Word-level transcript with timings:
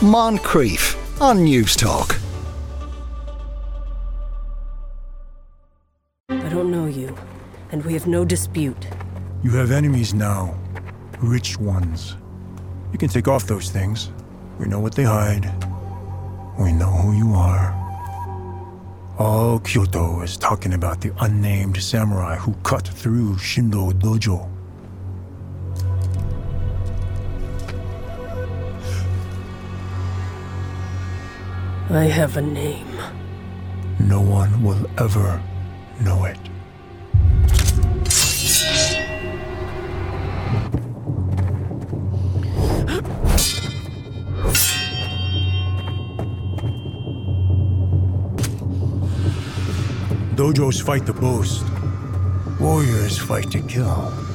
Moncrieff 0.00 0.94
on 1.22 1.38
Newstalk. 1.38 2.20
I 6.28 6.48
don't 6.50 6.70
know 6.70 6.84
you, 6.84 7.16
and 7.72 7.82
we 7.82 7.94
have 7.94 8.06
no 8.06 8.22
dispute. 8.22 8.88
You 9.42 9.52
have 9.52 9.70
enemies 9.70 10.12
now. 10.12 10.54
Rich 11.20 11.58
ones. 11.58 12.14
You 12.92 12.98
can 12.98 13.08
take 13.08 13.26
off 13.26 13.46
those 13.46 13.70
things. 13.70 14.10
We 14.58 14.66
know 14.66 14.80
what 14.80 14.94
they 14.94 15.04
hide. 15.04 15.46
We 16.60 16.72
know 16.72 16.90
who 16.90 17.16
you 17.16 17.32
are. 17.32 17.72
All 19.18 19.60
Kyoto 19.60 20.20
is 20.20 20.36
talking 20.36 20.74
about 20.74 21.00
the 21.00 21.12
unnamed 21.20 21.82
samurai 21.82 22.36
who 22.36 22.52
cut 22.64 22.86
through 22.86 23.36
Shindo 23.36 23.92
Dojo. 23.92 24.55
I 31.88 32.06
have 32.06 32.36
a 32.36 32.42
name. 32.42 33.00
No 34.00 34.20
one 34.20 34.62
will 34.62 34.90
ever 34.98 35.40
know 36.00 36.24
it. 36.24 36.36
Dojos 50.34 50.82
fight 50.82 51.06
to 51.06 51.12
boast. 51.12 51.64
Warriors 52.58 53.16
fight 53.16 53.50
to 53.52 53.62
kill. 53.62 54.25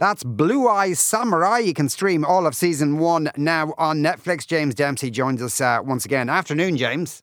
That's 0.00 0.24
Blue 0.24 0.66
Eyes 0.66 0.98
Samurai. 0.98 1.58
You 1.58 1.74
can 1.74 1.90
stream 1.90 2.24
all 2.24 2.46
of 2.46 2.54
season 2.54 2.98
one 2.98 3.30
now 3.36 3.74
on 3.76 3.98
Netflix. 3.98 4.46
James 4.46 4.74
Dempsey 4.74 5.10
joins 5.10 5.42
us 5.42 5.60
uh, 5.60 5.80
once 5.84 6.06
again. 6.06 6.30
Afternoon, 6.30 6.78
James. 6.78 7.22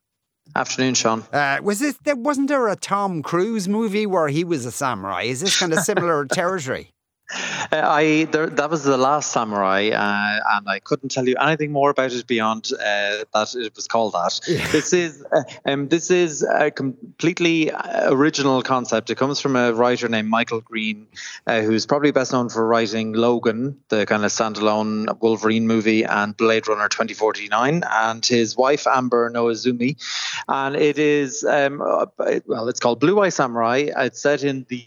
Afternoon, 0.56 0.94
Seán. 0.94 1.24
Uh, 1.34 1.60
was 1.64 1.80
this? 1.80 1.98
There 2.04 2.16
wasn't 2.16 2.50
there 2.50 2.68
a 2.68 2.76
Tom 2.76 3.24
Cruise 3.24 3.68
movie 3.68 4.06
where 4.06 4.28
he 4.28 4.44
was 4.44 4.64
a 4.64 4.72
samurai? 4.72 5.24
Is 5.24 5.42
this 5.42 5.60
kind 5.60 5.74
of 5.74 5.80
similar 5.80 6.26
territory? 6.32 6.92
Uh, 7.30 7.82
I 7.84 8.24
there, 8.32 8.48
that 8.48 8.70
was 8.70 8.84
the 8.84 8.98
last 8.98 9.32
samurai, 9.32 9.90
uh, 9.90 10.40
and 10.58 10.70
I 10.70 10.80
couldn't 10.80 11.10
tell 11.10 11.28
you 11.28 11.36
anything 11.36 11.72
more 11.72 11.90
about 11.90 12.14
it 12.14 12.26
beyond 12.26 12.72
uh, 12.74 13.26
that 13.34 13.54
it 13.56 13.76
was 13.76 13.88
called 13.88 14.14
that. 14.14 14.40
Yeah. 14.48 14.72
This 14.72 14.94
is 14.94 15.26
uh, 15.32 15.44
um, 15.66 15.90
this 15.90 16.10
is 16.10 16.44
a 16.44 16.72
completely 16.72 17.72
original 18.04 18.62
concept. 18.64 19.10
It 19.10 19.16
comes 19.16 19.42
from 19.42 19.58
a 19.58 19.74
writer 19.74 20.08
named 20.08 20.30
Michael 20.30 20.62
Green, 20.62 21.08
uh, 21.46 21.62
who's 21.62 21.86
probably 21.86 22.12
best 22.12 22.32
known 22.32 22.48
for 22.48 22.66
writing 22.66 23.12
Logan, 23.12 23.78
the 23.90 24.06
kind 24.06 24.24
of 24.24 24.32
standalone 24.32 25.20
Wolverine 25.20 25.68
movie, 25.68 26.04
and 26.06 26.36
Blade 26.38 26.68
Runner 26.70 26.88
2049, 26.88 27.84
and 27.92 28.26
his 28.26 28.56
wife 28.56 28.88
Amber 28.88 29.30
Noizumi, 29.30 29.98
and 30.48 30.78
it 30.78 30.98
is 30.98 31.44
um, 31.44 31.82
uh, 31.82 32.06
well, 32.46 32.70
it's 32.70 32.80
called 32.80 33.02
Blue 33.02 33.20
Eye 33.20 33.30
Samurai. 33.30 33.90
It's 33.98 34.22
set 34.22 34.44
in 34.46 34.66
the 34.70 34.86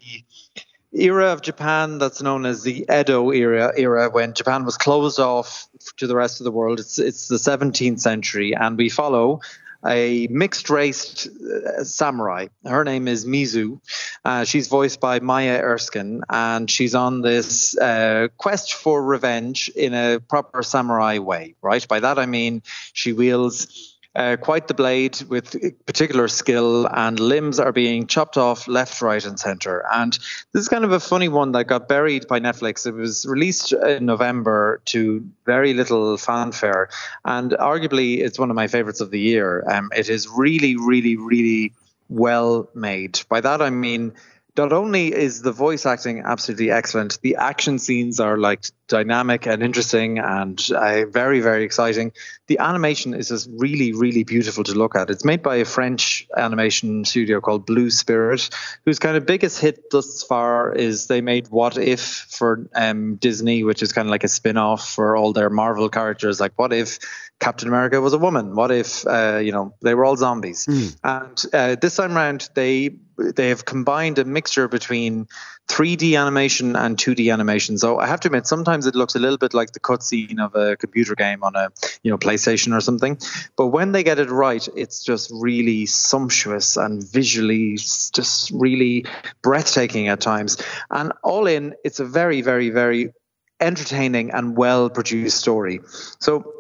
era 0.93 1.33
of 1.33 1.43
Japan 1.43 1.99
that's 1.99 2.23
known 2.23 2.47
as 2.47 2.63
the 2.63 2.87
Edo 2.93 3.31
era 3.31 3.73
era 3.77 4.11
when 4.11 4.35
Japan 4.35 4.65
was 4.65 4.77
closed 4.77 5.21
off 5.21 5.69
to 5.99 6.07
the 6.07 6.17
rest 6.17 6.41
of 6.41 6.45
the 6.45 6.51
world. 6.51 6.81
It's 6.81 6.99
it's 6.99 7.29
the 7.29 7.37
17th 7.37 8.01
century, 8.01 8.55
and 8.55 8.77
we 8.77 8.89
follow 8.89 9.41
a 9.87 10.27
mixed 10.31 10.69
race 10.69 11.27
uh, 11.27 11.85
samurai. 11.85 12.49
Her 12.65 12.85
name 12.85 13.09
is 13.09 13.25
Mizu. 13.25 13.81
Uh, 14.25 14.45
she's 14.45 14.69
voiced 14.69 15.01
by 15.01 15.21
Maya 15.21 15.59
Erskine, 15.63 16.23
and 16.29 16.71
she's 16.71 16.95
on 16.95 17.23
this 17.23 17.79
uh, 17.79 18.29
quest 18.37 18.75
for 18.75 19.03
revenge 19.03 19.71
in 19.75 19.95
a 19.95 20.21
proper 20.21 20.63
samurai 20.63 21.19
way. 21.19 21.55
Right? 21.63 21.87
By 21.87 22.01
that 22.01 22.19
I 22.19 22.27
mean 22.27 22.63
she 22.93 23.13
wields 23.13 23.90
uh, 24.15 24.37
quite 24.41 24.67
the 24.67 24.75
blade 24.75 25.23
with 25.29 25.57
particular 25.87 26.29
skill, 26.29 26.87
and 26.87 27.21
limbs 27.21 27.61
are 27.61 27.73
being 27.73 28.07
chopped 28.07 28.37
off 28.37 28.67
left, 28.67 29.01
right, 29.03 29.25
and 29.25 29.39
center. 29.39 29.85
And 29.93 30.13
this 30.53 30.63
is 30.63 30.69
kind 30.69 30.85
of 30.85 30.93
a 30.93 31.01
funny 31.01 31.29
one 31.29 31.53
that 31.53 31.65
got 31.65 31.89
buried 31.89 32.27
by 32.27 32.41
Netflix. 32.41 32.87
It 32.87 32.95
was 32.95 33.25
released 33.27 33.73
in 33.73 34.07
November 34.07 34.83
to 34.87 35.25
very 35.47 35.75
little 35.75 36.17
fanfare, 36.17 36.89
and 37.25 37.53
arguably 37.53 38.19
it's 38.19 38.39
one 38.39 38.51
of 38.51 38.57
my 38.57 38.67
favorites 38.67 39.01
of 39.01 39.11
the 39.11 39.21
year. 39.21 39.65
Um, 39.71 39.91
it 39.97 40.09
is 40.09 40.29
really, 40.29 40.77
really, 40.77 41.17
really 41.17 41.73
well 42.09 42.69
made. 42.75 43.21
By 43.29 43.41
that 43.41 43.63
I 43.63 43.71
mean 43.71 44.13
not 44.57 44.73
only 44.73 45.15
is 45.15 45.43
the 45.43 45.53
voice 45.53 45.87
acting 45.87 46.23
absolutely 46.25 46.71
excellent, 46.71 47.21
the 47.23 47.37
action 47.37 47.79
scenes 47.79 48.21
are 48.21 48.37
like 48.37 48.65
dynamic 48.91 49.47
and 49.47 49.63
interesting 49.63 50.19
and 50.19 50.61
uh, 50.73 51.07
very, 51.07 51.41
very 51.41 51.65
exciting. 51.65 52.13
The 52.49 52.59
animation 52.59 53.15
is 53.15 53.29
just 53.29 53.49
really, 53.57 53.93
really 53.93 54.25
beautiful 54.25 54.65
to 54.65 54.75
look 54.75 54.97
at. 54.97 55.09
It's 55.09 55.25
made 55.25 55.43
by 55.43 55.57
a 55.57 55.65
French 55.65 56.27
animation 56.37 57.05
studio 57.05 57.41
called 57.41 57.65
Blue 57.65 57.91
Spirit, 57.91 58.51
whose 58.85 58.99
kind 58.99 59.17
of 59.17 59.25
biggest 59.25 59.61
hit 59.61 59.91
thus 59.91 60.23
far 60.25 60.75
is 60.75 61.07
they 61.07 61.21
made 61.21 61.49
What 61.49 61.79
If 61.79 62.01
for 62.01 62.69
um, 62.75 63.17
Disney, 63.17 63.65
which 63.65 63.83
is 63.83 63.93
kind 63.93 64.09
of 64.09 64.11
like 64.11 64.25
a 64.25 64.29
spin 64.29 64.57
off 64.57 64.87
for 64.87 65.17
all 65.17 65.33
their 65.33 65.49
Marvel 65.49 65.89
characters. 65.89 66.41
Like, 66.41 66.53
what 66.57 66.73
if 66.73 66.99
Captain 67.39 67.69
America 67.69 68.01
was 68.01 68.13
a 68.13 68.19
woman? 68.19 68.55
What 68.57 68.71
if, 68.71 69.07
uh, 69.07 69.41
you 69.43 69.53
know, 69.53 69.75
they 69.81 69.95
were 69.95 70.05
all 70.05 70.17
zombies? 70.17 70.67
Mm. 70.67 70.97
And 71.05 71.45
uh, 71.55 71.77
this 71.81 71.97
time 71.97 72.17
around, 72.17 72.51
they 72.55 72.97
they 73.17 73.51
have 73.51 73.65
combined 73.65 74.19
a 74.19 74.25
mixture 74.25 74.67
between 74.67 75.29
3D 75.71 76.19
animation 76.19 76.75
and 76.75 76.97
2D 76.97 77.33
animation. 77.33 77.79
So 77.79 77.99
I 77.99 78.07
have 78.07 78.21
to 78.21 78.29
admit, 78.29 78.47
sometimes 78.47 78.87
it 78.87 78.95
looks 78.95 79.15
a 79.15 79.19
little 79.19 79.39
bit 79.39 79.55
like 79.55 79.73
the 79.73 79.81
cutscene 79.81 80.41
of 80.41 80.55
a 80.55 80.77
computer 80.77 81.15
game 81.15 81.45
on 81.45 81.55
a 81.55 81.71
you 82.03 82.11
know 82.11 82.19
PlayStation 82.19 82.77
or 82.77 82.81
something. 82.81 83.19
But 83.57 83.69
when 83.69 83.93
they 83.93 84.03
get 84.03 84.19
it 84.19 84.31
right, 84.31 84.67
it's 84.75 85.05
just 85.05 85.31
really 85.33 85.87
sumptuous 85.87 86.77
and 86.77 87.03
visually 87.03 87.77
just 87.77 88.51
really 88.51 89.07
breathtaking 89.43 90.09
at 90.09 90.21
times. 90.21 90.57
And 90.91 91.13
all 91.23 91.47
in, 91.47 91.75
it's 91.85 92.01
a 92.01 92.05
very, 92.05 92.43
very, 92.43 92.71
very 92.71 93.13
entertaining 93.61 94.31
and 94.31 94.57
well 94.57 94.91
produced 94.91 95.39
story. 95.39 95.81
So 96.19 96.60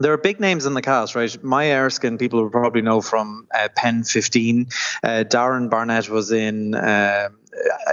there 0.00 0.12
are 0.12 0.18
big 0.18 0.40
names 0.40 0.66
in 0.66 0.74
the 0.74 0.82
cast, 0.82 1.14
right? 1.14 1.42
Maya 1.42 1.76
Erskine, 1.76 2.18
people 2.18 2.42
will 2.42 2.50
probably 2.50 2.82
know 2.82 3.00
from 3.00 3.46
uh, 3.54 3.68
Pen 3.74 4.04
15. 4.04 4.68
Uh, 5.02 5.08
Darren 5.26 5.70
Barnett 5.70 6.08
was 6.08 6.30
in 6.30 6.74
uh, 6.74 7.28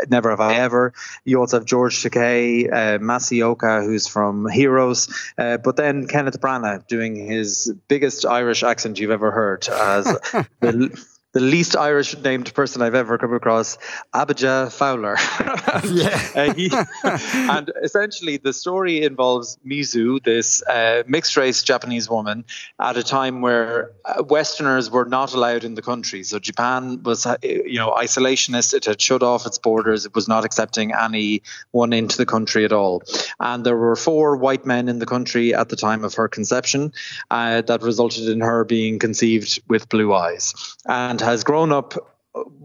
Never 0.10 0.30
Have 0.30 0.40
I 0.40 0.56
Ever. 0.56 0.94
You 1.24 1.40
also 1.40 1.58
have 1.58 1.66
George 1.66 2.02
Takei, 2.02 2.72
uh, 2.72 3.00
Masi 3.00 3.42
Oka, 3.42 3.82
who's 3.84 4.08
from 4.08 4.48
Heroes. 4.50 5.14
Uh, 5.38 5.58
but 5.58 5.76
then 5.76 6.08
Kenneth 6.08 6.40
Branagh 6.40 6.88
doing 6.88 7.16
his 7.16 7.74
biggest 7.88 8.26
Irish 8.26 8.64
accent 8.64 9.00
you've 9.00 9.12
ever 9.12 9.32
heard 9.32 9.68
as 9.68 10.06
the 10.60 11.06
the 11.35 11.41
least 11.41 11.75
Irish 11.75 12.18
named 12.18 12.53
person 12.53 12.81
I've 12.81 12.96
ever 12.96 13.18
come 13.18 13.34
across, 13.34 13.78
Abijah 14.13 14.69
Fowler. 14.72 15.18
Uh, 15.75 16.53
he, 16.53 16.69
and 17.03 17.72
essentially, 17.84 18.38
the 18.38 18.53
story 18.53 19.03
involves 19.03 19.57
Mizu, 19.66 20.23
this 20.23 20.63
uh, 20.63 21.03
mixed 21.06 21.35
race 21.35 21.63
Japanese 21.63 22.09
woman, 22.09 22.46
at 22.79 22.96
a 22.97 23.03
time 23.03 23.41
where 23.41 23.91
uh, 24.06 24.23
Westerners 24.23 24.90
were 24.90 25.06
not 25.06 25.34
allowed 25.34 25.63
in 25.63 25.75
the 25.75 25.81
country. 25.81 26.23
So 26.23 26.40
Japan 26.40 27.03
was, 27.03 27.25
uh, 27.25 27.38
you 27.44 27.78
know, 27.78 27.91
isolationist. 27.91 28.73
It 28.73 28.85
had 28.85 29.02
shut 29.02 29.22
off 29.22 29.46
its 29.46 29.57
borders. 29.57 30.06
It 30.06 30.16
was 30.16 30.28
not 30.28 30.46
accepting 30.46 30.94
anyone 30.94 31.91
into 31.91 32.17
the 32.17 32.25
country 32.25 32.63
at 32.63 32.72
all. 32.72 33.03
And 33.40 33.66
there 33.66 33.78
were 33.78 33.96
four 33.96 34.38
white 34.38 34.66
men 34.66 34.88
in 34.88 35.00
the 35.00 35.06
country 35.06 35.53
at 35.53 35.69
the 35.69 35.75
time 35.75 36.03
of 36.03 36.13
her 36.16 36.28
conception 36.28 36.94
uh, 37.31 37.62
that 37.62 37.81
resulted 37.81 38.29
in 38.29 38.40
her 38.40 38.63
being 38.63 39.00
conceived 39.00 39.62
with 39.67 39.90
blue 39.90 40.13
eyes. 40.13 40.53
And 40.85 41.19
has 41.25 41.44
grown 41.44 41.72
up 41.72 41.94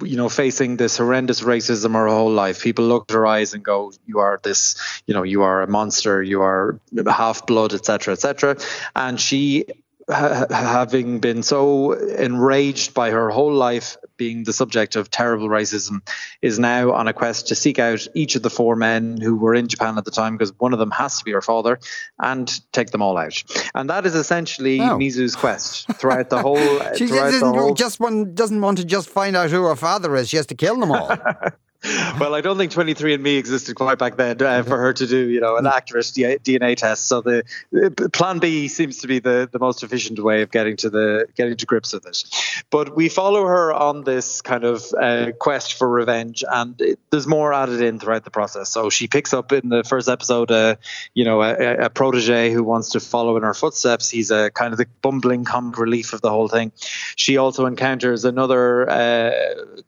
you 0.02 0.17
know 0.17 0.29
facing 0.29 0.76
this 0.76 0.96
horrendous 0.96 1.43
racism 1.43 1.93
her 1.94 2.08
whole 2.08 2.31
life. 2.31 2.62
People 2.62 2.87
look 2.87 3.11
at 3.11 3.14
her 3.14 3.26
eyes 3.26 3.55
and 3.55 3.64
go 3.64 3.93
you 4.06 4.19
are 4.19 4.40
this 4.43 4.76
you 5.06 5.14
know 5.14 5.23
you 5.23 5.43
are 5.43 5.62
a 5.62 5.67
monster 5.67 6.23
you 6.23 6.43
are 6.43 6.79
half 7.06 7.46
blood 7.46 7.73
etc 7.73 8.12
etc 8.12 8.56
and 8.96 9.20
she 9.20 9.67
ha- 10.08 10.46
having 10.50 11.20
been 11.20 11.43
so 11.43 11.93
enraged 11.93 12.94
by 12.94 13.11
her 13.11 13.31
whole 13.31 13.52
life 13.55 13.96
being 14.20 14.44
the 14.44 14.52
subject 14.52 14.96
of 14.96 15.11
terrible 15.11 15.49
racism, 15.49 16.02
is 16.43 16.58
now 16.58 16.93
on 16.93 17.08
a 17.08 17.12
quest 17.14 17.49
to 17.49 17.55
seek 17.55 17.78
out 17.78 18.06
each 18.14 18.37
of 18.37 18.43
the 18.43 18.50
four 18.50 18.76
men 18.76 19.17
who 19.19 19.34
were 19.34 19.55
in 19.55 19.67
Japan 19.67 19.96
at 19.96 20.05
the 20.05 20.11
time, 20.11 20.37
because 20.37 20.52
one 20.58 20.75
of 20.75 20.78
them 20.78 20.90
has 20.90 21.19
to 21.19 21.25
be 21.25 21.32
her 21.32 21.40
father, 21.40 21.81
and 22.19 22.61
take 22.72 22.90
them 22.90 23.00
all 23.00 23.17
out. 23.17 23.43
And 23.75 23.88
that 23.88 24.05
is 24.05 24.14
essentially 24.14 24.78
Oh. 24.81 24.99
Mizu's 24.99 25.34
quest 25.34 25.90
throughout 25.94 26.28
the 26.28 26.43
whole. 26.43 26.58
She 26.96 27.06
throughout 27.06 27.31
just 27.31 27.40
the 27.40 27.46
doesn't, 27.46 27.55
whole 27.55 27.75
just 27.75 27.99
one, 27.99 28.34
doesn't 28.34 28.61
want 28.61 28.76
to 28.78 28.84
just 28.84 29.08
find 29.08 29.34
out 29.34 29.50
who 29.50 29.64
her 29.64 29.76
father 29.76 30.14
is. 30.17 30.28
She 30.28 30.37
has 30.37 30.46
to 30.46 30.55
kill 30.55 30.78
them 30.78 30.93
all. 30.93 31.11
well, 32.21 32.35
I 32.35 32.43
don't 32.43 32.59
think 32.59 32.73
23andMe 32.73 33.38
existed 33.38 33.75
quite 33.75 33.99
back 33.99 34.17
then 34.19 34.43
uh, 34.43 34.62
for 34.62 34.77
her 34.77 34.93
to 34.93 35.06
do, 35.06 35.29
you 35.29 35.41
know, 35.41 35.56
an 35.56 35.67
accurate 35.67 36.05
DNA 36.05 36.77
test. 36.77 37.09
So 37.09 37.23
the, 37.23 37.43
the, 37.73 38.11
Plan 38.12 38.38
B 38.38 38.69
seems 38.69 38.99
to 38.99 39.06
be 39.06 39.19
the, 39.19 39.49
the 39.50 39.59
most 39.59 39.82
efficient 39.82 40.19
way 40.19 40.43
of 40.43 40.50
getting 40.50 40.77
to 40.79 40.91
the 40.91 41.27
getting 41.37 41.56
to 41.56 41.65
grips 41.65 41.94
with 41.94 42.05
it. 42.05 42.23
But 42.69 42.94
we 42.94 43.09
follow 43.09 43.47
her 43.47 43.73
on 43.73 44.05
this 44.05 44.43
kind 44.43 44.65
of 44.65 44.85
uh, 45.00 45.32
quest 45.38 45.75
for 45.75 45.88
revenge, 45.88 46.44
and 46.47 46.79
it, 46.82 46.99
there's 47.11 47.27
more 47.27 47.55
added 47.55 47.81
in 47.81 47.99
throughout 47.99 48.25
the 48.25 48.31
process. 48.31 48.69
So 48.69 48.91
she 48.91 49.09
picks 49.09 49.33
up 49.33 49.50
in 49.50 49.71
the 49.71 49.83
first 49.83 50.09
episode, 50.09 50.50
uh, 50.50 50.76
you 51.15 51.25
know, 51.25 51.43
a, 51.43 51.87
a, 51.87 51.91
protege 51.91 52.53
who 52.53 52.62
wants 52.62 52.91
to 52.91 53.00
follow 53.00 53.38
in 53.38 53.43
her 53.43 53.55
footsteps. 53.55 54.11
He's 54.11 54.31
a 54.31 54.50
kind 54.50 54.73
of 54.73 54.79
the 54.79 54.87
bumbling 55.00 55.47
comic 55.47 55.79
relief 55.79 56.12
of 56.12 56.21
the 56.21 56.31
whole 56.31 56.49
thing. 56.49 56.73
She 57.17 57.38
also 57.38 57.65
encounters 57.65 58.26
another 58.26 58.88
uh, 58.88 59.31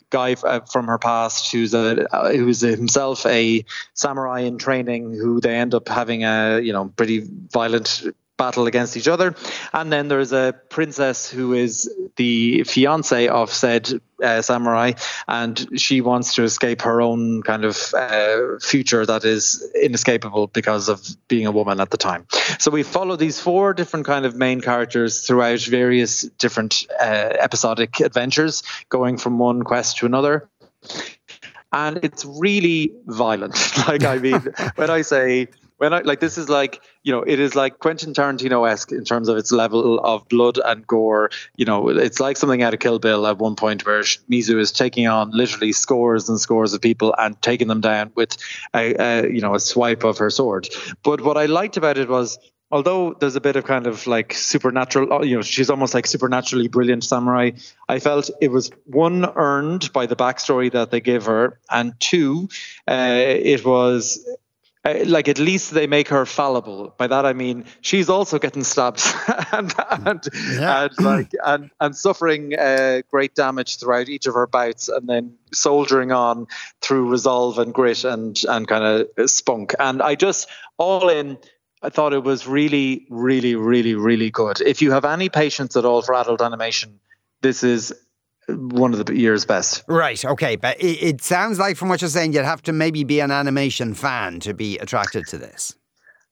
guy 0.09 0.37
uh, 0.43 0.61
from 0.61 0.87
her 0.87 0.99
past 0.99 1.53
who's 1.53 1.75
a 1.75 1.82
uh, 1.83 2.33
who's 2.33 2.61
himself 2.61 3.27
a 3.27 3.65
samurai 3.95 4.41
in 4.41 4.59
training, 4.59 5.13
who 5.13 5.41
they 5.41 5.57
end 5.57 5.75
up 5.75 5.89
having 5.89 6.25
a 6.25 6.61
you 6.61 6.73
know 6.73 6.93
pretty 6.97 7.25
violent 7.51 8.03
battle 8.43 8.67
against 8.67 8.97
each 8.97 9.09
other. 9.09 9.35
And 9.73 9.93
then 9.93 10.09
there's 10.09 10.33
a 10.33 10.55
princess 10.69 11.31
who 11.31 11.55
is 11.55 11.89
the 12.17 12.65
fiance 12.65 13.29
of 13.29 13.53
said 13.53 14.01
uh, 14.23 14.43
samurai, 14.43 14.93
and 15.29 15.81
she 15.81 16.01
wants 16.01 16.35
to 16.35 16.43
escape 16.43 16.83
her 16.83 17.01
own 17.01 17.43
kind 17.43 17.65
of 17.65 17.95
uh, 17.95 18.59
future 18.61 19.07
that 19.07 19.25
is 19.25 19.65
inescapable 19.81 20.49
because 20.49 20.89
of 20.89 21.07
being 21.29 21.47
a 21.47 21.53
woman 21.53 21.81
at 21.81 21.91
the 21.91 21.97
time. 21.97 22.27
So 22.59 22.71
we 22.71 22.83
follow 22.83 23.17
these 23.17 23.39
four 23.41 23.75
different 23.75 24.07
kind 24.07 24.27
of 24.27 24.35
main 24.35 24.61
characters 24.61 25.27
throughout 25.27 25.61
various 25.61 26.23
different 26.23 26.87
uh, 27.01 27.31
episodic 27.47 28.01
adventures, 28.01 28.63
going 28.89 29.19
from 29.19 29.39
one 29.39 29.63
quest 29.63 29.99
to 29.99 30.07
another 30.07 30.49
and 31.73 32.01
it's 32.03 32.25
really 32.25 32.93
violent. 33.07 33.55
like 33.89 34.05
I 34.05 34.19
mean, 34.19 34.41
when 34.77 34.91
I 34.91 35.03
say 35.03 35.49
when 35.79 35.93
I 35.93 36.01
like 36.03 36.21
this 36.21 36.39
is 36.39 36.49
like 36.49 36.81
you 37.03 37.13
know 37.13 37.23
it 37.23 37.41
is 37.41 37.57
like 37.57 37.81
Quentin 37.81 38.15
Tarantino 38.15 38.71
esque 38.71 38.93
in 38.93 39.05
terms 39.05 39.29
of 39.29 39.37
its 39.37 39.51
level 39.51 39.99
of 39.99 40.29
blood 40.29 40.59
and 40.65 40.87
gore. 40.87 41.31
You 41.57 41.65
know, 41.65 41.89
it's 41.89 42.21
like 42.21 42.37
something 42.37 42.63
out 42.63 42.73
of 42.73 42.81
Kill 42.81 42.99
Bill 42.99 43.27
at 43.27 43.39
one 43.39 43.57
point 43.57 43.85
where 43.85 44.03
Mizu 44.03 44.59
is 44.61 44.71
taking 44.71 45.09
on 45.09 45.33
literally 45.33 45.73
scores 45.73 46.29
and 46.29 46.41
scores 46.41 46.73
of 46.73 46.81
people 46.81 47.15
and 47.19 47.41
taking 47.43 47.67
them 47.67 47.81
down 47.81 48.13
with 48.15 48.37
a, 48.75 48.95
a 48.95 49.29
you 49.29 49.41
know 49.41 49.55
a 49.55 49.61
swipe 49.61 50.05
of 50.05 50.19
her 50.19 50.31
sword. 50.31 50.69
But 51.03 51.21
what 51.21 51.37
I 51.37 51.47
liked 51.47 51.77
about 51.77 51.99
it 51.99 52.09
was 52.09 52.39
although 52.73 53.13
there's 53.13 53.37
a 53.37 53.41
bit 53.41 53.55
of 53.55 53.65
kind 53.65 53.87
of 53.87 54.07
like 54.07 54.33
supernatural, 54.33 55.13
uh, 55.13 55.23
you 55.23 55.37
know, 55.37 55.43
she's 55.43 55.71
almost 55.71 55.93
like 55.95 56.07
supernaturally 56.07 56.69
brilliant 56.69 57.05
samurai. 57.05 57.51
I 57.89 57.99
felt 57.99 58.31
it 58.41 58.51
was 58.51 58.73
one 58.87 59.27
earned 59.37 59.93
by 59.93 60.07
the 60.07 60.17
backstory 60.17 60.73
that 60.73 60.91
they 60.91 61.01
give 61.01 61.27
her, 61.27 61.61
and 61.71 61.93
two, 62.01 62.49
uh, 62.89 63.21
it 63.21 63.65
was. 63.65 64.27
Uh, 64.85 65.05
like 65.07 65.29
at 65.29 65.39
least 65.39 65.71
they 65.71 65.87
make 65.87 66.09
her 66.09 66.27
fallible. 66.27 66.93
By 66.99 67.07
that 67.07 67.25
I 67.25 67.35
mean 67.35 67.67
she's 67.83 68.09
also 68.09 68.41
getting 68.41 68.65
stabbed 68.65 69.01
and 69.53 69.73
and, 69.89 70.29
yeah. 70.55 70.89
and 70.89 71.07
like 71.07 71.31
and 71.45 71.71
and 71.81 71.97
suffering 71.97 72.59
uh, 72.59 73.03
great 73.09 73.37
damage 73.37 73.79
throughout 73.79 74.09
each 74.09 74.27
of 74.27 74.35
her 74.35 74.49
bouts, 74.49 74.89
and 74.89 75.09
then 75.09 75.37
soldiering 75.53 76.11
on 76.11 76.49
through 76.81 77.09
resolve 77.09 77.61
and 77.61 77.73
grit 77.73 78.03
and 78.03 78.43
and 78.49 78.67
kind 78.67 79.07
of 79.17 79.31
spunk. 79.31 79.73
And 79.79 80.03
I 80.03 80.17
just 80.17 80.49
all 80.79 81.09
in 81.09 81.39
I 81.83 81.91
thought 81.91 82.13
it 82.13 82.23
was 82.23 82.47
really, 82.47 83.07
really, 83.11 83.57
really, 83.57 83.95
really 83.95 84.31
good. 84.31 84.61
If 84.61 84.81
you 84.81 84.93
have 84.93 85.05
any 85.05 85.29
patience 85.29 85.77
at 85.77 85.85
all 85.85 86.03
for 86.03 86.15
adult 86.15 86.41
animation, 86.41 87.01
this 87.41 87.65
is 87.65 87.93
one 88.49 88.95
of 88.95 89.05
the 89.05 89.15
year's 89.15 89.45
best. 89.45 89.83
Right. 89.89 90.25
Okay. 90.25 90.57
But 90.57 90.81
it, 90.81 91.03
it 91.03 91.23
sounds 91.23 91.59
like, 91.59 91.77
from 91.77 91.89
what 91.89 92.01
you're 92.01 92.11
saying, 92.11 92.33
you'd 92.35 92.45
have 92.45 92.63
to 92.63 92.73
maybe 92.73 93.05
be 93.05 93.21
an 93.21 93.31
animation 93.31 93.95
fan 93.95 94.41
to 94.41 94.55
be 94.55 94.79
attracted 94.79 95.27
to 95.29 95.39
this. 95.39 95.75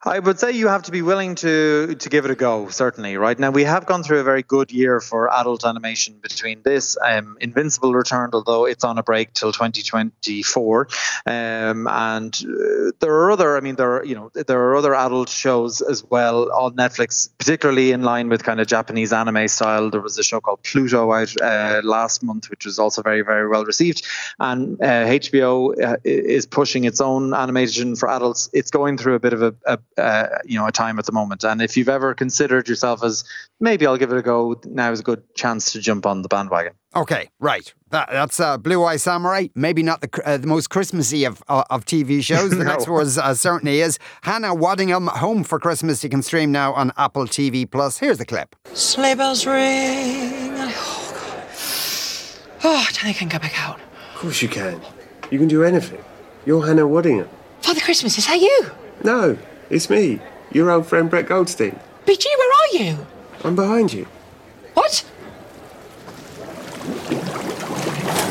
I 0.03 0.19
would 0.19 0.41
say 0.41 0.53
you 0.53 0.69
have 0.69 0.85
to 0.85 0.91
be 0.91 1.03
willing 1.03 1.35
to 1.37 1.95
to 1.95 2.09
give 2.09 2.25
it 2.25 2.31
a 2.31 2.35
go. 2.35 2.69
Certainly, 2.71 3.19
right 3.19 3.39
now 3.39 3.51
we 3.51 3.65
have 3.65 3.85
gone 3.85 4.03
through 4.03 4.21
a 4.21 4.25
very 4.25 4.43
good 4.43 4.73
year 4.73 4.99
for 4.99 5.31
adult 5.31 5.67
animation 5.67 6.15
between 6.23 6.63
this 6.63 6.97
um, 7.05 7.37
Invincible 7.39 7.93
returned, 7.93 8.33
although 8.35 8.65
it's 8.65 8.83
on 8.83 8.97
a 8.97 9.03
break 9.03 9.35
till 9.35 9.53
2024, 9.53 10.89
um, 11.27 11.87
and 11.87 12.35
uh, 12.43 12.93
there 13.01 13.13
are 13.13 13.31
other. 13.31 13.59
I 13.59 13.61
mean, 13.61 13.77
there 13.77 13.97
are 13.99 14.05
you 14.07 14.15
know 14.15 14.31
there 14.33 14.63
are 14.63 14.75
other 14.75 14.95
adult 14.95 15.29
shows 15.29 15.83
as 15.83 16.03
well 16.03 16.51
on 16.51 16.77
Netflix, 16.77 17.29
particularly 17.37 17.93
in 17.93 18.03
line 18.03 18.31
with 18.31 18.43
kind 18.43 18.59
of 18.59 18.67
Japanese 18.67 19.13
anime 19.13 19.49
style. 19.49 19.91
There 19.91 20.01
was 20.01 20.19
a 20.19 20.23
show 20.23 20.41
called 20.41 20.63
Pluto 20.63 21.13
out 21.13 21.39
uh, 21.43 21.83
last 21.85 22.23
month, 22.23 22.49
which 22.49 22.65
was 22.65 22.79
also 22.79 23.03
very 23.03 23.21
very 23.21 23.49
well 23.49 23.67
received, 23.67 24.07
and 24.39 24.81
uh, 24.81 25.05
HBO 25.21 25.79
uh, 25.79 25.97
is 26.05 26.47
pushing 26.47 26.85
its 26.85 27.03
own 27.03 27.35
animation 27.35 27.97
for 27.97 28.09
adults. 28.09 28.49
It's 28.55 28.71
going 28.71 28.97
through 28.97 29.17
a 29.17 29.21
bit 29.21 29.35
of 29.35 29.43
a, 29.43 29.55
a 29.67 29.79
uh, 30.01 30.39
you 30.45 30.59
know 30.59 30.67
a 30.67 30.73
time 30.73 30.99
at 30.99 31.07
the 31.07 31.13
moment. 31.13 31.45
And 31.45 31.63
if 31.63 31.77
you've 31.77 31.89
ever 31.89 32.15
considered 32.15 32.69
yourself 32.69 33.03
as 33.05 33.25
maybe 33.61 33.87
I'll 33.87 33.97
give 33.97 34.13
it 34.13 34.19
a 34.19 34.23
go, 34.23 34.61
now 34.65 34.91
is 34.91 35.01
a 35.01 35.03
good 35.03 35.23
chance 35.35 35.73
to 35.73 35.81
jump 35.81 36.07
on 36.07 36.23
the 36.23 36.29
bandwagon. 36.29 36.73
Okay, 36.97 37.29
right. 37.39 37.73
That, 37.91 38.09
that's 38.11 38.41
uh, 38.41 38.59
Blue 38.59 38.85
Eye 38.85 38.97
Samurai. 38.97 39.47
Maybe 39.55 39.83
not 39.83 40.01
the 40.01 40.23
uh, 40.25 40.39
the 40.39 40.47
most 40.47 40.71
Christmassy 40.71 41.25
of 41.25 41.43
uh, 41.49 41.65
of 41.71 41.85
TV 41.85 42.23
shows. 42.23 42.51
The 42.61 42.65
no. 42.65 42.73
next 42.73 42.89
one 42.89 43.07
uh, 43.07 43.35
certainly 43.35 43.81
is 43.81 43.99
Hannah 44.23 44.55
Waddingham 44.55 45.09
Home 45.09 45.45
for 45.45 45.59
Christmas. 45.59 46.03
You 46.03 46.11
can 46.11 46.23
stream 46.23 46.51
now 46.51 46.73
on 46.73 46.93
Apple 46.97 47.27
TV 47.27 47.71
Plus. 47.71 47.99
Here's 47.99 48.19
the 48.19 48.27
clip. 48.27 48.57
Sleigh 48.73 49.15
bells 49.15 49.47
ring. 49.47 50.51
Oh, 50.57 51.13
God. 51.15 52.65
oh, 52.65 52.77
I 52.77 52.85
don't 52.85 52.95
think 52.95 53.17
I 53.17 53.19
can 53.19 53.29
go 53.29 53.39
back 53.39 53.59
out. 53.61 53.81
Of 54.15 54.21
course 54.21 54.43
you 54.43 54.49
can. 54.49 54.81
You 55.31 55.39
can 55.39 55.49
do 55.49 55.63
anything. 55.63 56.03
You're 56.45 56.67
Hannah 56.67 56.83
Waddingham. 56.87 57.29
Father 57.63 57.81
Christmas, 57.81 58.19
is 58.19 58.27
that 58.27 58.41
you? 58.41 58.71
No, 59.05 59.39
it's 59.71 59.89
me, 59.89 60.21
your 60.53 60.71
old 60.71 60.87
friend 60.87 61.09
Brett 61.09 61.27
Goldstein. 61.27 61.79
BG, 62.05 62.27
where 62.37 62.53
are 62.53 62.85
you? 62.85 63.07
I'm 63.45 63.55
behind 63.55 63.93
you. 63.93 64.07
What? 64.75 65.09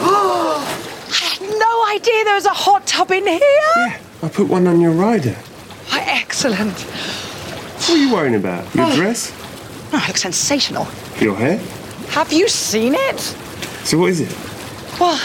Oh, 0.01 0.61
I 1.09 1.13
had 1.13 1.59
no 1.59 1.95
idea 1.95 2.23
there 2.25 2.35
was 2.35 2.45
a 2.45 2.49
hot 2.49 2.85
tub 2.85 3.11
in 3.11 3.25
here. 3.25 3.39
Yeah, 3.39 3.99
I 4.21 4.29
put 4.29 4.47
one 4.47 4.67
on 4.67 4.81
your 4.81 4.91
rider. 4.91 5.33
Why, 5.89 6.03
excellent. 6.05 6.73
What 6.73 7.89
are 7.89 7.97
you 7.97 8.13
worrying 8.13 8.35
about? 8.35 8.75
Your 8.75 8.85
oh. 8.85 8.95
dress? 8.95 9.33
Oh, 9.91 9.97
it 10.03 10.07
looks 10.07 10.21
sensational. 10.21 10.87
Your 11.19 11.35
hair? 11.35 11.57
Have 12.09 12.31
you 12.33 12.47
seen 12.47 12.93
it? 12.95 13.19
So 13.85 13.97
what 13.97 14.09
is 14.11 14.21
it? 14.21 14.37
Well, 14.99 15.17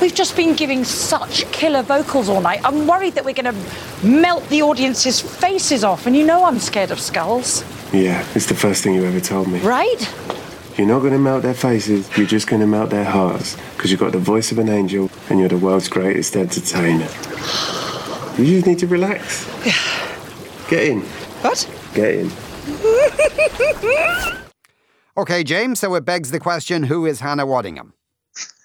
We've 0.00 0.14
just 0.14 0.34
been 0.34 0.56
giving 0.56 0.82
such 0.82 1.44
killer 1.52 1.82
vocals 1.82 2.30
all 2.30 2.40
night. 2.40 2.60
I'm 2.64 2.86
worried 2.86 3.14
that 3.16 3.24
we're 3.24 3.34
going 3.34 3.54
to 3.54 4.06
melt 4.06 4.48
the 4.48 4.62
audience's 4.62 5.20
faces 5.20 5.84
off, 5.84 6.06
and 6.06 6.16
you 6.16 6.24
know 6.24 6.44
I'm 6.44 6.58
scared 6.58 6.90
of 6.90 6.98
skulls. 6.98 7.62
Yeah, 7.92 8.26
it's 8.34 8.46
the 8.46 8.54
first 8.54 8.82
thing 8.82 8.94
you 8.94 9.04
ever 9.04 9.20
told 9.20 9.48
me. 9.48 9.60
Right? 9.60 10.00
You're 10.78 10.86
not 10.86 11.00
going 11.00 11.12
to 11.12 11.18
melt 11.18 11.42
their 11.42 11.52
faces, 11.52 12.08
you're 12.16 12.26
just 12.26 12.46
going 12.46 12.60
to 12.60 12.66
melt 12.66 12.88
their 12.88 13.04
hearts, 13.04 13.58
because 13.76 13.90
you've 13.90 14.00
got 14.00 14.12
the 14.12 14.18
voice 14.18 14.50
of 14.50 14.58
an 14.58 14.70
angel 14.70 15.10
and 15.28 15.38
you're 15.38 15.50
the 15.50 15.58
world's 15.58 15.88
greatest 15.88 16.34
entertainer. 16.34 17.08
You 18.38 18.46
just 18.46 18.66
need 18.66 18.78
to 18.78 18.86
relax. 18.86 19.46
Yeah. 19.66 19.74
Get 20.70 20.84
in. 20.84 21.00
What? 21.42 21.68
Get 21.92 22.14
in. 22.14 22.32
okay, 25.18 25.44
James, 25.44 25.80
so 25.80 25.94
it 25.94 26.06
begs 26.06 26.30
the 26.30 26.40
question 26.40 26.84
who 26.84 27.04
is 27.04 27.20
Hannah 27.20 27.44
Waddingham? 27.44 27.92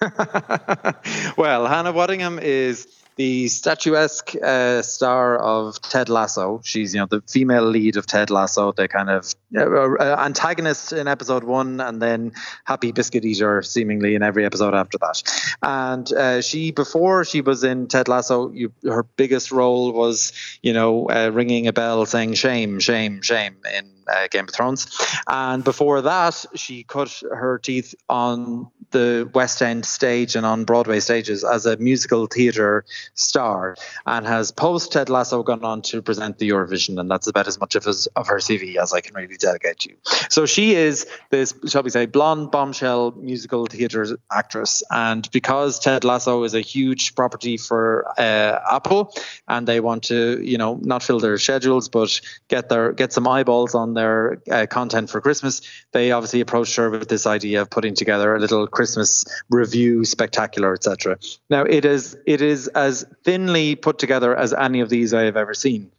well, 1.36 1.66
Hannah 1.66 1.92
Waddingham 1.92 2.40
is 2.40 2.86
the 3.16 3.48
statuesque 3.48 4.34
uh, 4.42 4.82
star 4.82 5.38
of 5.38 5.80
Ted 5.80 6.10
Lasso. 6.10 6.60
She's, 6.62 6.94
you 6.94 7.00
know, 7.00 7.06
the 7.06 7.22
female 7.22 7.64
lead 7.64 7.96
of 7.96 8.06
Ted 8.06 8.30
Lasso, 8.30 8.72
the 8.72 8.88
kind 8.88 9.08
of 9.08 9.34
uh, 9.56 10.16
antagonist 10.18 10.92
in 10.92 11.08
episode 11.08 11.42
one, 11.42 11.80
and 11.80 12.00
then 12.00 12.32
happy 12.64 12.92
biscuit 12.92 13.24
eater 13.24 13.62
seemingly 13.62 14.14
in 14.14 14.22
every 14.22 14.44
episode 14.44 14.74
after 14.74 14.98
that. 14.98 15.22
And 15.62 16.12
uh, 16.12 16.42
she, 16.42 16.72
before 16.72 17.24
she 17.24 17.40
was 17.40 17.64
in 17.64 17.88
Ted 17.88 18.06
Lasso, 18.06 18.50
you, 18.50 18.72
her 18.84 19.02
biggest 19.02 19.50
role 19.50 19.92
was, 19.92 20.34
you 20.62 20.74
know, 20.74 21.08
uh, 21.08 21.30
ringing 21.32 21.66
a 21.68 21.72
bell 21.72 22.04
saying 22.04 22.34
shame, 22.34 22.80
shame, 22.80 23.22
shame 23.22 23.56
in 23.74 23.90
uh, 24.08 24.28
Game 24.30 24.44
of 24.44 24.50
Thrones. 24.50 24.86
And 25.26 25.64
before 25.64 26.02
that, 26.02 26.44
she 26.54 26.84
cut 26.84 27.22
her 27.30 27.58
teeth 27.58 27.94
on 28.10 28.70
the 28.90 29.28
West 29.34 29.62
End 29.62 29.84
stage 29.84 30.36
and 30.36 30.46
on 30.46 30.64
Broadway 30.64 31.00
stages 31.00 31.44
as 31.44 31.66
a 31.66 31.76
musical 31.76 32.26
theatre 32.26 32.84
star, 33.14 33.76
and 34.06 34.26
has 34.26 34.50
post 34.50 34.92
Ted 34.92 35.08
Lasso 35.08 35.42
gone 35.42 35.64
on 35.64 35.82
to 35.82 36.02
present 36.02 36.38
the 36.38 36.48
Eurovision, 36.48 36.98
and 36.98 37.10
that's 37.10 37.26
about 37.26 37.46
as 37.46 37.58
much 37.60 37.74
of 37.74 37.84
his 37.84 38.06
of 38.08 38.26
her 38.26 38.36
CV 38.36 38.76
as 38.76 38.92
I 38.92 39.00
can 39.00 39.14
really 39.14 39.36
dedicate 39.36 39.80
to 39.80 39.90
you. 39.90 39.96
So 40.28 40.46
she 40.46 40.74
is 40.74 41.06
this, 41.30 41.54
shall 41.68 41.82
we 41.82 41.90
say, 41.90 42.06
blonde 42.06 42.50
bombshell 42.50 43.12
musical 43.12 43.66
theatre 43.66 44.06
actress, 44.30 44.82
and 44.90 45.28
because 45.30 45.78
Ted 45.78 46.04
Lasso 46.04 46.42
is 46.44 46.54
a 46.54 46.60
huge 46.60 47.14
property 47.14 47.56
for 47.56 48.06
uh, 48.18 48.60
Apple, 48.70 49.14
and 49.48 49.66
they 49.66 49.80
want 49.80 50.04
to, 50.04 50.40
you 50.42 50.58
know, 50.58 50.78
not 50.82 51.02
fill 51.02 51.20
their 51.20 51.38
schedules, 51.38 51.88
but 51.88 52.20
get 52.48 52.68
their 52.68 52.92
get 52.92 53.12
some 53.12 53.26
eyeballs 53.26 53.74
on 53.74 53.94
their 53.94 54.40
uh, 54.50 54.66
content 54.68 55.10
for 55.10 55.20
Christmas, 55.20 55.62
they 55.92 56.12
obviously 56.12 56.40
approached 56.40 56.76
her 56.76 56.90
with 56.90 57.08
this 57.08 57.26
idea 57.26 57.62
of 57.62 57.70
putting 57.70 57.94
together 57.94 58.34
a 58.34 58.40
little 58.40 58.66
Christmas 58.76 59.24
review 59.50 60.04
spectacular, 60.04 60.74
etc. 60.74 61.18
Now 61.50 61.62
it 61.62 61.84
is 61.84 62.16
it 62.26 62.40
is 62.42 62.68
as 62.68 63.04
thinly 63.24 63.74
put 63.74 63.98
together 63.98 64.36
as 64.36 64.52
any 64.52 64.80
of 64.80 64.88
these 64.88 65.12
I 65.12 65.22
have 65.22 65.36
ever 65.36 65.54
seen. 65.54 65.90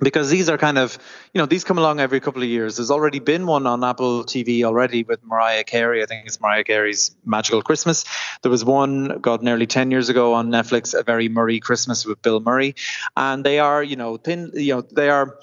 Because 0.00 0.30
these 0.30 0.48
are 0.48 0.58
kind 0.58 0.78
of 0.78 0.98
you 1.32 1.40
know 1.40 1.46
these 1.46 1.62
come 1.62 1.78
along 1.78 2.00
every 2.00 2.18
couple 2.18 2.42
of 2.42 2.48
years. 2.48 2.76
There's 2.76 2.90
already 2.90 3.20
been 3.20 3.46
one 3.46 3.68
on 3.68 3.84
apple 3.84 4.24
tv 4.24 4.64
already 4.64 5.04
with 5.04 5.22
mariah 5.22 5.62
carey. 5.62 6.02
I 6.02 6.06
think 6.06 6.26
it's 6.26 6.40
mariah 6.40 6.64
carey's 6.64 7.14
magical 7.24 7.62
christmas. 7.62 8.04
There 8.42 8.50
was 8.50 8.64
one 8.64 9.20
god 9.20 9.44
nearly 9.44 9.66
10 9.66 9.92
years 9.92 10.08
ago 10.08 10.34
on 10.34 10.50
netflix 10.50 10.92
a 10.98 11.04
very 11.04 11.28
murray 11.28 11.60
christmas 11.60 12.04
with 12.04 12.20
bill 12.20 12.40
murray. 12.40 12.74
And 13.16 13.44
they 13.44 13.60
are 13.60 13.80
you 13.80 13.94
know 13.94 14.16
thin 14.16 14.50
you 14.54 14.74
know 14.74 14.80
they 14.80 15.08
are 15.08 15.38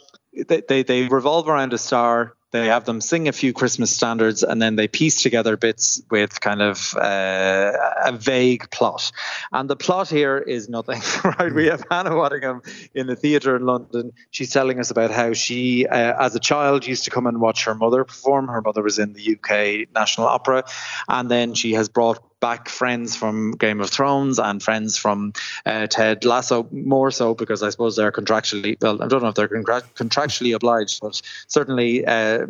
they, 0.47 0.61
they, 0.67 0.83
they 0.83 1.07
revolve 1.07 1.47
around 1.47 1.71
a 1.73 1.77
star 1.77 2.35
they 2.53 2.67
have 2.67 2.85
them 2.85 3.01
sing 3.01 3.27
a 3.27 3.31
few 3.31 3.51
Christmas 3.51 3.89
standards 3.89 4.43
and 4.43 4.61
then 4.61 4.75
they 4.75 4.87
piece 4.87 5.23
together 5.23 5.57
bits 5.57 6.03
with 6.11 6.39
kind 6.39 6.61
of 6.61 6.95
uh, 6.95 7.71
a 8.05 8.11
vague 8.11 8.69
plot. 8.69 9.11
And 9.51 9.67
the 9.67 9.75
plot 9.75 10.07
here 10.07 10.37
is 10.37 10.69
nothing, 10.69 11.01
right? 11.39 11.51
We 11.51 11.65
have 11.65 11.83
Hannah 11.89 12.11
Waddingham 12.11 12.61
in 12.93 13.07
the 13.07 13.15
theatre 13.15 13.55
in 13.55 13.65
London. 13.65 14.13
She's 14.29 14.51
telling 14.51 14.79
us 14.79 14.91
about 14.91 15.09
how 15.09 15.33
she, 15.33 15.87
uh, 15.87 16.23
as 16.23 16.35
a 16.35 16.39
child, 16.39 16.85
used 16.85 17.05
to 17.05 17.09
come 17.09 17.25
and 17.25 17.41
watch 17.41 17.65
her 17.65 17.73
mother 17.73 18.03
perform. 18.03 18.47
Her 18.47 18.61
mother 18.61 18.83
was 18.83 18.99
in 18.99 19.13
the 19.13 19.35
UK 19.35 19.91
National 19.93 20.27
Opera. 20.27 20.63
And 21.09 21.31
then 21.31 21.55
she 21.55 21.73
has 21.73 21.89
brought 21.89 22.32
back 22.43 22.67
friends 22.67 23.15
from 23.15 23.53
Game 23.53 23.79
of 23.79 23.89
Thrones 23.89 24.37
and 24.37 24.61
friends 24.61 24.97
from 24.97 25.31
uh, 25.65 25.87
Ted 25.87 26.25
Lasso, 26.25 26.67
more 26.71 27.09
so 27.09 27.33
because 27.33 27.63
I 27.63 27.69
suppose 27.69 27.95
they're 27.95 28.11
contractually, 28.11 28.75
well, 28.81 29.01
I 29.01 29.07
don't 29.07 29.21
know 29.23 29.29
if 29.29 29.35
they're 29.35 29.47
contra- 29.47 29.87
contractually 29.95 30.53
obliged, 30.53 30.99
but 31.01 31.21
certainly. 31.47 32.05
Uh, 32.05 32.47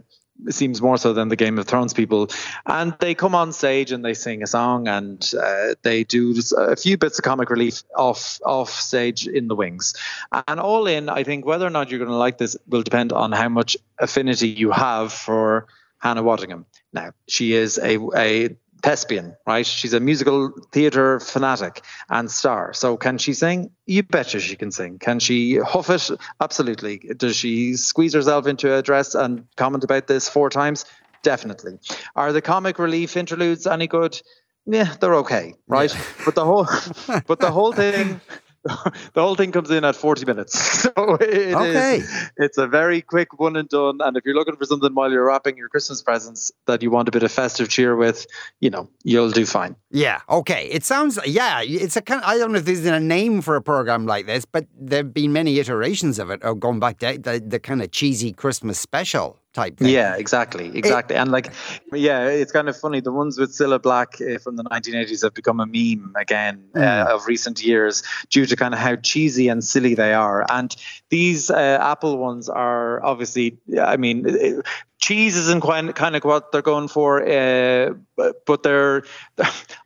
seems 0.50 0.82
more 0.82 0.98
so 0.98 1.14
than 1.14 1.28
the 1.28 1.36
Game 1.36 1.60
of 1.60 1.68
Thrones 1.68 1.94
people. 1.94 2.28
And 2.66 2.96
they 3.00 3.14
come 3.14 3.36
on 3.36 3.54
stage 3.54 3.92
and 3.92 4.04
they 4.04 4.16
sing 4.16 4.42
a 4.42 4.48
song 4.48 4.88
and 4.88 5.32
uh, 5.40 5.76
they 5.84 6.04
do 6.04 6.34
a 6.58 6.76
few 6.76 6.98
bits 6.98 7.20
of 7.20 7.24
comic 7.24 7.52
relief 7.52 7.84
off 7.96 8.40
off 8.44 8.72
stage 8.72 9.28
in 9.28 9.48
the 9.48 9.56
wings. 9.56 9.94
And 10.48 10.60
all 10.60 10.88
in, 10.88 11.08
I 11.08 11.24
think 11.24 11.46
whether 11.46 11.68
or 11.68 11.70
not 11.70 11.92
you're 11.92 12.00
going 12.00 12.10
to 12.10 12.18
like 12.18 12.40
this 12.40 12.58
will 12.68 12.82
depend 12.82 13.14
on 13.14 13.32
how 13.32 13.48
much 13.48 13.78
affinity 14.00 14.50
you 14.50 14.72
have 14.72 15.14
for 15.14 15.68
Hannah 16.00 16.24
Waddingham. 16.24 16.66
Now, 16.92 17.12
she 17.28 17.54
is 17.54 17.78
a, 17.78 18.00
a 18.16 18.58
thespian, 18.84 19.36
right? 19.48 19.66
She's 19.66 19.94
a 19.94 20.00
musical 20.00 20.52
theatre 20.72 21.20
fanatic 21.20 21.82
and 22.10 22.30
star. 22.30 22.74
So 22.74 22.98
can 22.98 23.18
she 23.18 23.34
sing? 23.34 23.72
You 23.86 24.04
betcha 24.04 24.40
she 24.40 24.56
can 24.56 24.72
sing. 24.72 25.00
Can 25.00 25.20
she 25.20 25.58
huff 25.58 25.90
it? 25.90 26.10
Absolutely. 26.42 26.98
Does 26.98 27.36
she 27.36 27.76
squeeze 27.76 28.14
herself 28.14 28.46
into 28.46 28.76
a 28.76 28.82
dress 28.82 29.16
and 29.16 29.48
comment 29.56 29.84
about 29.84 30.08
this 30.08 30.28
four 30.28 30.50
times? 30.50 30.86
Definitely. 31.24 31.80
Are 32.16 32.34
the 32.34 32.42
comic 32.42 32.78
relief 32.78 33.16
interludes 33.16 33.66
any 33.66 33.88
good? 33.88 34.22
Yeah, 34.66 34.94
they're 35.00 35.16
okay, 35.16 35.56
right? 35.68 35.94
Yeah. 35.94 36.02
But 36.26 36.36
the 36.36 36.46
whole, 36.46 36.68
but 37.26 37.40
the 37.40 37.52
whole 37.52 37.72
thing 37.84 38.20
the 39.14 39.22
whole 39.22 39.36
thing 39.36 39.52
comes 39.52 39.70
in 39.70 39.84
at 39.84 39.96
40 39.96 40.26
minutes. 40.26 40.84
So 40.94 41.16
it 41.16 41.56
okay. 41.56 41.98
Is, 41.98 42.32
it's 42.38 42.58
a 42.58 42.68
very 42.68 43.02
quick 43.02 43.40
one 43.40 43.56
and 43.56 43.68
done. 43.70 44.00
And 44.02 44.18
if 44.18 44.26
you're 44.26 44.36
looking 44.36 44.58
for 44.58 44.66
something 44.66 44.94
while 44.94 45.12
you're 45.12 45.26
wrapping 45.26 45.58
your 45.58 45.70
Christmas 45.70 46.02
presents 46.02 46.52
that 46.66 46.84
you 46.84 46.92
want 46.92 47.08
a 47.08 47.12
bit 47.12 47.24
of 47.24 47.32
festive 47.32 47.70
cheer 47.70 47.96
with, 47.96 48.28
you 48.60 48.70
know, 48.70 48.90
you'll 49.04 49.32
do 49.32 49.46
fine. 49.46 49.76
Yeah. 49.92 50.22
Okay. 50.30 50.68
It 50.72 50.84
sounds, 50.84 51.18
yeah, 51.26 51.62
it's 51.62 51.96
a 51.96 52.02
kind 52.02 52.22
of, 52.22 52.28
I 52.28 52.38
don't 52.38 52.52
know 52.52 52.60
if 52.60 52.66
there's 52.66 52.86
a 52.86 53.00
name 53.00 53.42
for 53.42 53.56
a 53.56 53.62
program 53.62 54.06
like 54.06 54.26
this, 54.26 54.46
but 54.46 54.68
there 54.78 55.00
have 55.00 55.14
been 55.14 55.32
many 55.34 55.58
iterations 55.60 56.20
of 56.20 56.30
it, 56.30 56.42
or 56.44 56.54
going 56.54 56.80
back 56.80 57.00
to 57.00 57.18
the, 57.18 57.44
the 57.46 57.60
kind 57.60 57.82
of 57.82 57.92
cheesy 57.92 58.34
Christmas 58.34 58.78
special 58.78 59.40
type 59.54 59.78
thing. 59.78 59.90
Yeah, 59.90 60.16
exactly, 60.16 60.76
exactly. 60.76 61.16
It, 61.16 61.20
and 61.20 61.32
like, 61.32 61.54
yeah, 61.92 62.28
it's 62.28 62.52
kind 62.52 62.68
of 62.70 62.78
funny. 62.78 63.00
The 63.00 63.12
ones 63.12 63.38
with 63.38 63.52
Cilla 63.52 63.82
Black 63.82 64.20
uh, 64.22 64.40
from 64.40 64.56
the 64.56 64.64
1980s 64.64 65.24
have 65.24 65.34
become 65.34 65.60
a 65.60 65.66
meme 65.66 66.14
again 66.16 66.66
uh, 66.76 67.06
of 67.10 67.28
recent 67.28 67.64
years 67.64 68.04
due 68.30 68.46
to 68.46 68.56
kind 68.56 68.74
of 68.74 68.80
how 68.80 68.96
cheesy 68.96 69.48
and 69.48 69.64
silly 69.64 69.96
they 69.96 70.14
are. 70.14 70.46
And 70.50 70.76
these 71.10 71.50
uh, 71.50 71.78
Apple 71.82 72.18
ones 72.18 72.50
are 72.50 73.04
obviously, 73.04 73.58
I 73.80 73.98
mean, 73.98 74.64
cheese 75.04 75.36
isn't 75.36 75.60
quite 75.60 75.94
kind 75.96 76.16
of 76.16 76.24
what 76.24 76.54
they're 76.54 76.62
going 76.62 76.88
for, 76.88 77.22
uh, 77.22 77.94
but, 78.16 78.46
but 78.46 78.64
they're. 78.64 79.04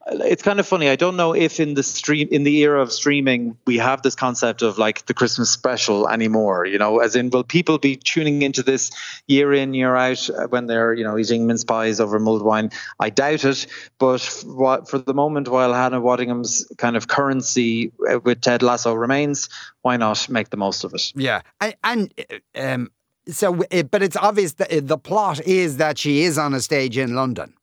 It's 0.09 0.41
kind 0.41 0.57
of 0.57 0.65
funny. 0.65 0.89
I 0.89 0.95
don't 0.95 1.17
know 1.17 1.35
if 1.35 1.59
in 1.59 1.73
the 1.73 1.83
stream 1.83 2.29
in 2.31 2.43
the 2.43 2.59
era 2.59 2.81
of 2.81 2.93
streaming 2.93 3.57
we 3.65 3.77
have 3.77 4.03
this 4.03 4.15
concept 4.15 4.61
of 4.61 4.77
like 4.77 5.05
the 5.05 5.13
Christmas 5.13 5.49
special 5.49 6.07
anymore. 6.07 6.65
You 6.65 6.77
know, 6.77 6.99
as 6.99 7.13
in 7.17 7.29
will 7.29 7.43
people 7.43 7.77
be 7.77 7.97
tuning 7.97 8.41
into 8.41 8.63
this 8.63 8.89
year 9.27 9.51
in 9.51 9.73
year 9.73 9.97
out 9.97 10.29
when 10.47 10.67
they're 10.67 10.93
you 10.93 11.03
know 11.03 11.17
eating 11.17 11.45
mince 11.45 11.65
pies 11.65 11.99
over 11.99 12.19
mulled 12.19 12.41
wine? 12.41 12.71
I 13.01 13.09
doubt 13.09 13.43
it. 13.43 13.67
But 13.99 14.21
for 14.21 14.97
the 14.97 15.13
moment, 15.13 15.49
while 15.49 15.73
Hannah 15.73 15.99
Waddingham's 15.99 16.65
kind 16.77 16.95
of 16.95 17.09
currency 17.09 17.91
uh, 18.09 18.19
with 18.19 18.39
Ted 18.39 18.63
Lasso 18.63 18.93
remains, 18.93 19.49
why 19.81 19.97
not 19.97 20.29
make 20.29 20.51
the 20.51 20.57
most 20.57 20.85
of 20.85 20.93
it? 20.93 21.11
Yeah, 21.15 21.41
and, 21.59 21.75
and 21.83 22.11
um, 22.55 22.91
so, 23.29 23.63
it, 23.71 23.91
but 23.91 24.01
it's 24.01 24.17
obvious 24.17 24.53
that 24.53 24.71
uh, 24.71 24.79
the 24.83 24.97
plot 24.97 25.45
is 25.45 25.77
that 25.77 25.97
she 25.97 26.23
is 26.23 26.37
on 26.37 26.53
a 26.53 26.61
stage 26.61 26.97
in 26.97 27.15
London. 27.15 27.53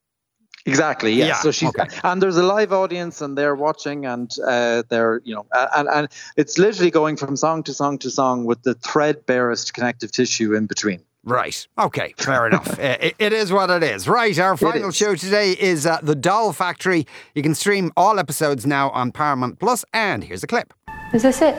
Exactly. 0.66 1.12
Yes. 1.12 1.28
Yeah. 1.28 1.34
So 1.40 1.50
she's 1.50 1.68
okay. 1.68 1.86
and 2.04 2.22
there's 2.22 2.38
a 2.38 2.42
live 2.42 2.72
audience 2.72 3.20
and 3.20 3.36
they're 3.36 3.54
watching 3.54 4.06
and 4.06 4.30
uh, 4.46 4.82
they're 4.88 5.20
you 5.24 5.34
know 5.34 5.46
and 5.52 5.88
and 5.88 6.08
it's 6.36 6.58
literally 6.58 6.90
going 6.90 7.16
from 7.16 7.36
song 7.36 7.62
to 7.64 7.74
song 7.74 7.98
to 7.98 8.10
song 8.10 8.46
with 8.46 8.62
the 8.62 8.74
threadbarest 8.76 9.74
connective 9.74 10.10
tissue 10.10 10.54
in 10.54 10.66
between. 10.66 11.02
Right. 11.22 11.66
Okay. 11.78 12.14
Fair 12.16 12.46
enough. 12.46 12.78
it, 12.80 13.14
it 13.18 13.32
is 13.32 13.52
what 13.52 13.70
it 13.70 13.82
is. 13.82 14.08
Right. 14.08 14.38
Our 14.38 14.56
final 14.56 14.90
show 14.90 15.14
today 15.14 15.52
is 15.52 15.86
uh, 15.86 15.98
The 16.02 16.14
Doll 16.14 16.52
Factory. 16.52 17.06
You 17.34 17.42
can 17.42 17.54
stream 17.54 17.92
all 17.96 18.18
episodes 18.18 18.66
now 18.66 18.90
on 18.90 19.10
Paramount 19.10 19.58
Plus, 19.58 19.84
and 19.92 20.24
here's 20.24 20.42
a 20.42 20.46
clip. 20.46 20.74
Is 21.12 21.22
this 21.22 21.40
it? 21.40 21.56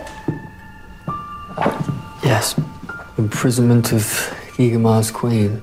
Yes. 2.24 2.60
Imprisonment 3.18 3.94
of 3.94 4.02
Guigemar's 4.58 5.10
queen. 5.10 5.62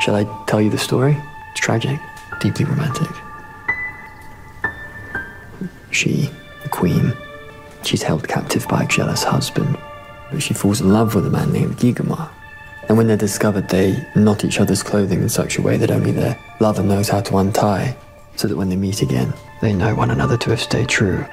Shall 0.00 0.16
I 0.16 0.24
tell 0.46 0.62
you 0.62 0.70
the 0.70 0.78
story? 0.78 1.14
It's 1.50 1.60
tragic, 1.60 2.00
deeply 2.40 2.64
romantic. 2.64 3.08
She, 5.90 6.30
the 6.62 6.70
queen, 6.70 7.12
she's 7.82 8.02
held 8.02 8.26
captive 8.26 8.66
by 8.66 8.84
a 8.84 8.88
jealous 8.88 9.22
husband, 9.22 9.76
but 10.30 10.42
she 10.42 10.54
falls 10.54 10.80
in 10.80 10.90
love 10.90 11.14
with 11.14 11.26
a 11.26 11.30
man 11.30 11.52
named 11.52 11.76
Guigemar. 11.76 12.30
And 12.88 12.96
when 12.96 13.08
they're 13.08 13.16
discovered, 13.18 13.68
they 13.68 14.02
knot 14.16 14.44
each 14.44 14.58
other's 14.58 14.82
clothing 14.82 15.20
in 15.20 15.28
such 15.28 15.58
a 15.58 15.62
way 15.62 15.76
that 15.76 15.90
only 15.90 16.12
their 16.12 16.38
lover 16.60 16.82
knows 16.82 17.10
how 17.10 17.20
to 17.20 17.36
untie, 17.36 17.94
so 18.36 18.48
that 18.48 18.56
when 18.56 18.70
they 18.70 18.76
meet 18.76 19.02
again, 19.02 19.34
they 19.60 19.74
know 19.74 19.94
one 19.94 20.10
another 20.10 20.38
to 20.38 20.50
have 20.50 20.60
stayed 20.60 20.88
true. 20.88 21.26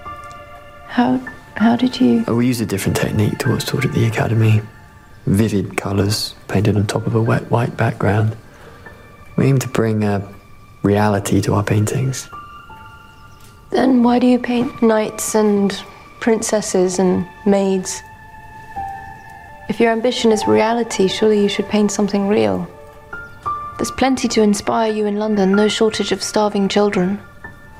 How 0.88 1.22
how 1.56 1.78
did 1.78 2.00
you? 2.00 2.26
Oh, 2.28 2.36
we 2.36 2.48
use 2.48 2.60
a 2.60 2.66
different 2.66 2.98
technique 2.98 3.38
to 3.40 3.50
what's 3.50 3.66
taught 3.66 3.86
at 3.86 3.94
the 3.94 4.06
academy 4.06 4.62
vivid 5.26 5.78
colours 5.78 6.36
painted 6.48 6.76
on 6.76 6.88
top 6.88 7.08
of 7.08 7.16
a 7.16 7.22
wet 7.22 7.50
white 7.52 7.78
background. 7.78 8.36
We 9.36 9.46
aim 9.46 9.60
to 9.60 9.68
bring 9.68 10.04
a 10.04 10.28
reality 10.84 11.42
to 11.42 11.54
our 11.54 11.64
paintings. 11.64 12.30
Then 13.70 14.04
why 14.04 14.20
do 14.20 14.28
you 14.28 14.40
paint 14.40 14.82
knights 14.82 15.36
and 15.36 15.72
princesses 16.20 17.00
and 17.00 17.26
maids? 17.46 18.02
If 19.70 19.80
your 19.80 19.92
ambition 19.92 20.32
is 20.32 20.48
reality, 20.48 21.08
surely 21.08 21.42
you 21.42 21.48
should 21.48 21.70
paint 21.70 21.92
something 21.92 22.28
real. 22.28 22.68
There's 23.78 23.92
plenty 23.92 24.28
to 24.28 24.42
inspire 24.42 24.92
you 24.92 25.06
in 25.06 25.16
London, 25.16 25.56
no 25.56 25.68
shortage 25.68 26.12
of 26.12 26.22
starving 26.22 26.68
children 26.68 27.20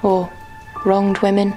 or 0.02 0.32
wronged 0.86 1.20
women. 1.20 1.54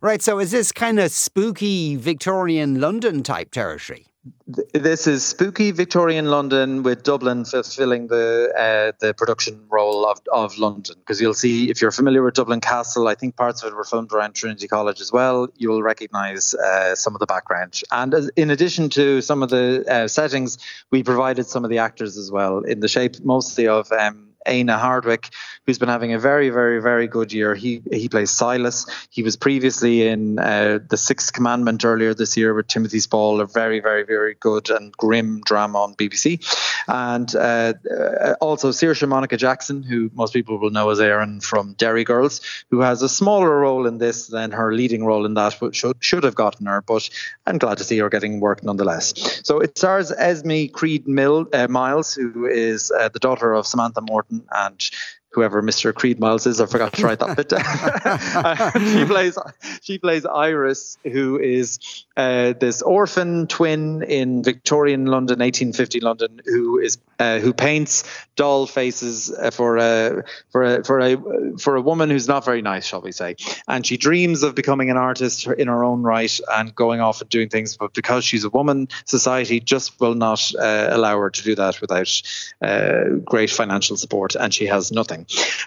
Right, 0.00 0.22
so 0.22 0.38
is 0.38 0.50
this 0.50 0.70
kind 0.70 1.00
of 1.00 1.10
spooky 1.10 1.96
Victorian 1.96 2.80
London 2.80 3.22
type 3.22 3.50
territory? 3.50 4.07
This 4.46 5.06
is 5.06 5.24
spooky 5.24 5.70
Victorian 5.70 6.26
London 6.26 6.82
with 6.82 7.02
Dublin 7.02 7.44
fulfilling 7.44 8.08
the 8.08 8.52
uh, 8.56 8.92
the 9.00 9.14
production 9.14 9.64
role 9.68 10.06
of, 10.06 10.20
of 10.32 10.58
London. 10.58 10.96
Because 10.98 11.20
you'll 11.20 11.34
see, 11.34 11.70
if 11.70 11.80
you're 11.80 11.92
familiar 11.92 12.22
with 12.22 12.34
Dublin 12.34 12.60
Castle, 12.60 13.08
I 13.08 13.14
think 13.14 13.36
parts 13.36 13.62
of 13.62 13.72
it 13.72 13.76
were 13.76 13.84
filmed 13.84 14.12
around 14.12 14.34
Trinity 14.34 14.66
College 14.66 15.00
as 15.00 15.12
well. 15.12 15.48
You'll 15.56 15.82
recognise 15.82 16.54
uh, 16.54 16.94
some 16.94 17.14
of 17.14 17.20
the 17.20 17.26
background. 17.26 17.80
And 17.90 18.30
in 18.36 18.50
addition 18.50 18.88
to 18.90 19.20
some 19.20 19.42
of 19.42 19.50
the 19.50 19.84
uh, 19.88 20.08
settings, 20.08 20.58
we 20.90 21.02
provided 21.02 21.46
some 21.46 21.64
of 21.64 21.70
the 21.70 21.78
actors 21.78 22.16
as 22.16 22.30
well 22.30 22.58
in 22.60 22.80
the 22.80 22.88
shape 22.88 23.20
mostly 23.22 23.68
of. 23.68 23.90
Um, 23.92 24.27
Éanna 24.48 24.78
Hardwicke, 24.78 25.30
who's 25.66 25.78
been 25.78 25.88
having 25.88 26.12
a 26.12 26.18
very, 26.18 26.50
very, 26.50 26.80
very 26.80 27.06
good 27.06 27.32
year. 27.32 27.54
He 27.54 27.82
he 27.92 28.08
plays 28.08 28.30
Silas. 28.30 28.86
He 29.10 29.22
was 29.22 29.36
previously 29.36 30.08
in 30.08 30.38
uh, 30.38 30.78
The 30.88 30.96
Sixth 30.96 31.32
Commandment 31.32 31.84
earlier 31.84 32.14
this 32.14 32.36
year 32.36 32.54
with 32.54 32.68
Timothy 32.68 33.00
Spall, 33.00 33.40
a 33.40 33.46
very, 33.46 33.80
very, 33.80 34.04
very 34.04 34.34
good 34.34 34.70
and 34.70 34.92
grim 34.92 35.40
drama 35.42 35.82
on 35.82 35.94
BBC. 35.94 36.40
And 36.88 37.34
uh, 37.36 37.74
uh, 37.90 38.34
also 38.40 38.70
Saoirse 38.70 39.06
Monica 39.06 39.36
Jackson, 39.36 39.82
who 39.82 40.10
most 40.14 40.32
people 40.32 40.58
will 40.58 40.70
know 40.70 40.88
as 40.90 41.00
Erin 41.00 41.40
from 41.40 41.74
Derry 41.74 42.04
Girls, 42.04 42.40
who 42.70 42.80
has 42.80 43.02
a 43.02 43.08
smaller 43.08 43.58
role 43.60 43.86
in 43.86 43.98
this 43.98 44.28
than 44.28 44.52
her 44.52 44.72
leading 44.72 45.04
role 45.04 45.26
in 45.26 45.34
that, 45.34 45.56
but 45.60 45.76
should, 45.76 45.96
should 46.00 46.24
have 46.24 46.34
gotten 46.34 46.66
her. 46.66 46.82
But 46.82 47.08
I'm 47.46 47.58
glad 47.58 47.78
to 47.78 47.84
see 47.84 47.98
her 47.98 48.08
getting 48.08 48.40
work 48.40 48.62
nonetheless. 48.62 49.40
So 49.44 49.60
it 49.60 49.76
stars 49.76 50.10
Esme 50.12 50.66
Creed 50.72 51.06
Mill, 51.06 51.46
uh, 51.52 51.68
Miles, 51.68 52.14
who 52.14 52.46
is 52.46 52.90
uh, 52.90 53.08
the 53.08 53.18
daughter 53.18 53.52
of 53.52 53.66
Samantha 53.66 54.00
Morton 54.00 54.37
and 54.50 54.90
whoever 55.30 55.62
Mr. 55.62 55.94
Creed 55.94 56.18
Miles 56.18 56.46
is. 56.46 56.60
I 56.60 56.66
forgot 56.66 56.92
to 56.94 57.04
write 57.04 57.20
that 57.20 57.36
bit 57.36 57.48
down. 57.48 58.78
She 58.98 59.04
plays 59.04 59.38
she 59.82 59.98
plays 59.98 60.24
Iris, 60.24 60.98
who 61.04 61.38
is 61.38 61.78
uh, 62.16 62.54
this 62.58 62.82
orphan 62.82 63.46
twin 63.46 64.02
in 64.02 64.42
Victorian 64.42 65.06
London, 65.06 65.38
1850 65.38 66.00
London, 66.00 66.40
who 66.44 66.78
is 66.78 66.98
uh, 67.18 67.38
who 67.38 67.52
paints 67.52 68.04
doll 68.36 68.66
faces 68.66 69.30
uh, 69.30 69.50
for 69.50 69.76
a 69.76 70.24
for 70.50 70.62
a 70.62 70.84
for 70.84 71.00
a 71.00 71.16
for 71.58 71.76
a 71.76 71.80
woman 71.80 72.10
who's 72.10 72.28
not 72.28 72.44
very 72.44 72.62
nice, 72.62 72.86
shall 72.86 73.00
we 73.00 73.12
say? 73.12 73.36
And 73.66 73.86
she 73.86 73.96
dreams 73.96 74.42
of 74.42 74.54
becoming 74.54 74.90
an 74.90 74.96
artist 74.96 75.46
in 75.46 75.68
her 75.68 75.84
own 75.84 76.02
right 76.02 76.38
and 76.52 76.74
going 76.74 77.00
off 77.00 77.20
and 77.20 77.30
doing 77.30 77.48
things, 77.48 77.76
but 77.76 77.94
because 77.94 78.24
she's 78.24 78.44
a 78.44 78.50
woman, 78.50 78.88
society 79.04 79.60
just 79.60 80.00
will 80.00 80.14
not 80.14 80.52
uh, 80.54 80.88
allow 80.90 81.18
her 81.18 81.30
to 81.30 81.42
do 81.42 81.54
that 81.56 81.80
without 81.80 82.22
uh, 82.62 83.04
great 83.24 83.50
financial 83.50 83.96
support, 83.96 84.34
and 84.34 84.52
she 84.52 84.66
has 84.66 84.92
nothing. 84.92 85.17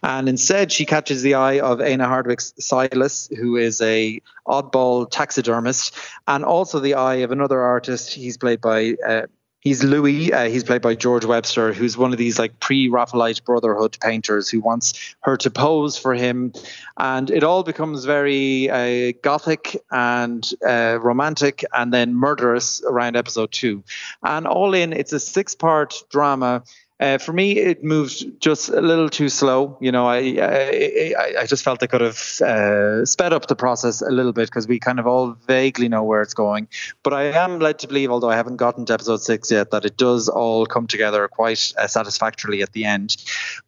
And 0.03 0.29
instead, 0.29 0.71
she 0.71 0.85
catches 0.85 1.21
the 1.21 1.35
eye 1.35 1.59
of 1.59 1.79
Éanna 1.79 2.07
Hardwicke's 2.07 2.53
Silas, 2.59 3.29
who 3.37 3.57
is 3.57 3.81
a 3.81 4.21
oddball 4.47 5.09
taxidermist, 5.09 5.95
and 6.27 6.43
also 6.43 6.79
the 6.79 6.95
eye 6.95 7.15
of 7.15 7.31
another 7.31 7.61
artist. 7.61 8.13
He's 8.13 8.37
played 8.37 8.61
by 8.61 8.95
uh, 9.07 9.27
He's 9.61 9.83
Louis. 9.83 10.33
Uh, 10.33 10.49
he's 10.49 10.63
played 10.63 10.81
by 10.81 10.95
George 10.95 11.23
Webster, 11.23 11.71
who's 11.71 11.95
one 11.95 12.11
of 12.11 12.17
these 12.17 12.39
like 12.39 12.59
pre-Raphaelite 12.59 13.45
Brotherhood 13.45 13.95
painters 14.01 14.49
who 14.49 14.59
wants 14.59 15.15
her 15.19 15.37
to 15.37 15.51
pose 15.51 15.95
for 15.99 16.15
him, 16.15 16.51
and 16.97 17.29
it 17.29 17.43
all 17.43 17.61
becomes 17.61 18.03
very 18.03 18.71
uh, 18.71 19.13
gothic 19.21 19.77
and 19.91 20.49
uh, 20.67 20.97
romantic, 20.99 21.63
and 21.73 21.93
then 21.93 22.15
murderous 22.15 22.81
around 22.83 23.15
episode 23.15 23.51
two. 23.51 23.83
And 24.23 24.47
all 24.47 24.73
in, 24.73 24.93
it's 24.93 25.13
a 25.13 25.19
six-part 25.19 26.05
drama 26.09 26.63
uh, 27.01 27.17
for 27.17 27.33
me, 27.33 27.57
it 27.57 27.83
moved 27.83 28.39
just 28.39 28.69
a 28.69 28.79
little 28.79 29.09
too 29.09 29.27
slow. 29.27 29.75
You 29.81 29.91
know, 29.91 30.07
I 30.07 30.37
I, 30.39 31.33
I 31.39 31.45
just 31.47 31.63
felt 31.63 31.79
they 31.79 31.87
could 31.87 32.01
have 32.01 32.41
uh, 32.41 33.05
sped 33.05 33.33
up 33.33 33.47
the 33.47 33.55
process 33.55 34.01
a 34.01 34.11
little 34.11 34.33
bit 34.33 34.47
because 34.49 34.67
we 34.67 34.79
kind 34.79 34.99
of 34.99 35.07
all 35.07 35.31
vaguely 35.47 35.89
know 35.89 36.03
where 36.03 36.21
it's 36.21 36.35
going. 36.35 36.67
But 37.01 37.13
I 37.13 37.23
am 37.23 37.59
led 37.59 37.79
to 37.79 37.87
believe, 37.87 38.11
although 38.11 38.29
I 38.29 38.35
haven't 38.35 38.57
gotten 38.57 38.85
to 38.85 38.93
episode 38.93 39.21
six 39.21 39.49
yet, 39.49 39.71
that 39.71 39.83
it 39.83 39.97
does 39.97 40.29
all 40.29 40.67
come 40.67 40.85
together 40.85 41.27
quite 41.27 41.73
uh, 41.75 41.87
satisfactorily 41.87 42.61
at 42.61 42.71
the 42.73 42.85
end. 42.85 43.17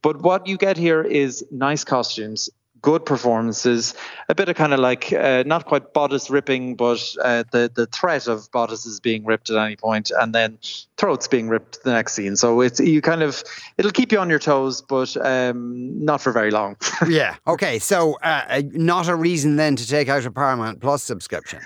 But 0.04 0.22
what 0.22 0.46
you 0.46 0.58
get 0.58 0.78
here 0.78 1.02
is 1.02 1.44
nice 1.50 1.84
costumes, 1.84 2.52
good 2.84 3.06
performances, 3.06 3.96
a 4.30 4.36
bit 4.36 4.50
of 4.50 4.56
kind 4.56 4.74
of 4.74 4.80
like 4.80 5.12
uh, 5.12 5.44
not 5.48 5.66
quite 5.66 5.94
bodice 5.94 6.30
ripping, 6.30 6.76
but 6.76 7.16
uh, 7.24 7.44
the 7.52 7.72
the 7.74 7.88
threat 7.88 8.28
of 8.28 8.52
bodices 8.52 9.00
being 9.00 9.26
ripped 9.26 9.50
at 9.50 9.58
any 9.58 9.76
point, 9.76 10.12
and 10.12 10.36
then 10.36 10.60
throats 10.98 11.28
being 11.28 11.50
ripped 11.50 11.84
the 11.84 11.92
next 11.92 12.14
scene. 12.14 12.36
So 12.36 12.62
it's 12.62 12.80
you 12.80 13.02
kind 13.02 13.24
of 13.24 13.44
it'll 13.78 13.92
keep 13.92 14.12
you 14.12 14.20
on 14.20 14.30
your 14.30 14.40
toes, 14.40 14.82
but 14.82 15.18
um, 15.26 16.06
not 16.06 16.22
for 16.22 16.32
very 16.32 16.52
long. 16.52 16.76
yeah. 17.08 17.38
Okay. 17.48 17.80
So 17.80 18.20
uh, 18.22 18.62
not 18.72 19.08
a 19.08 19.16
reason 19.16 19.56
then 19.56 19.76
to 19.78 19.88
take 19.88 20.10
out 20.10 20.26
a 20.26 20.32
Paramount 20.32 20.80
Plus 20.80 21.02
subscription. 21.02 21.62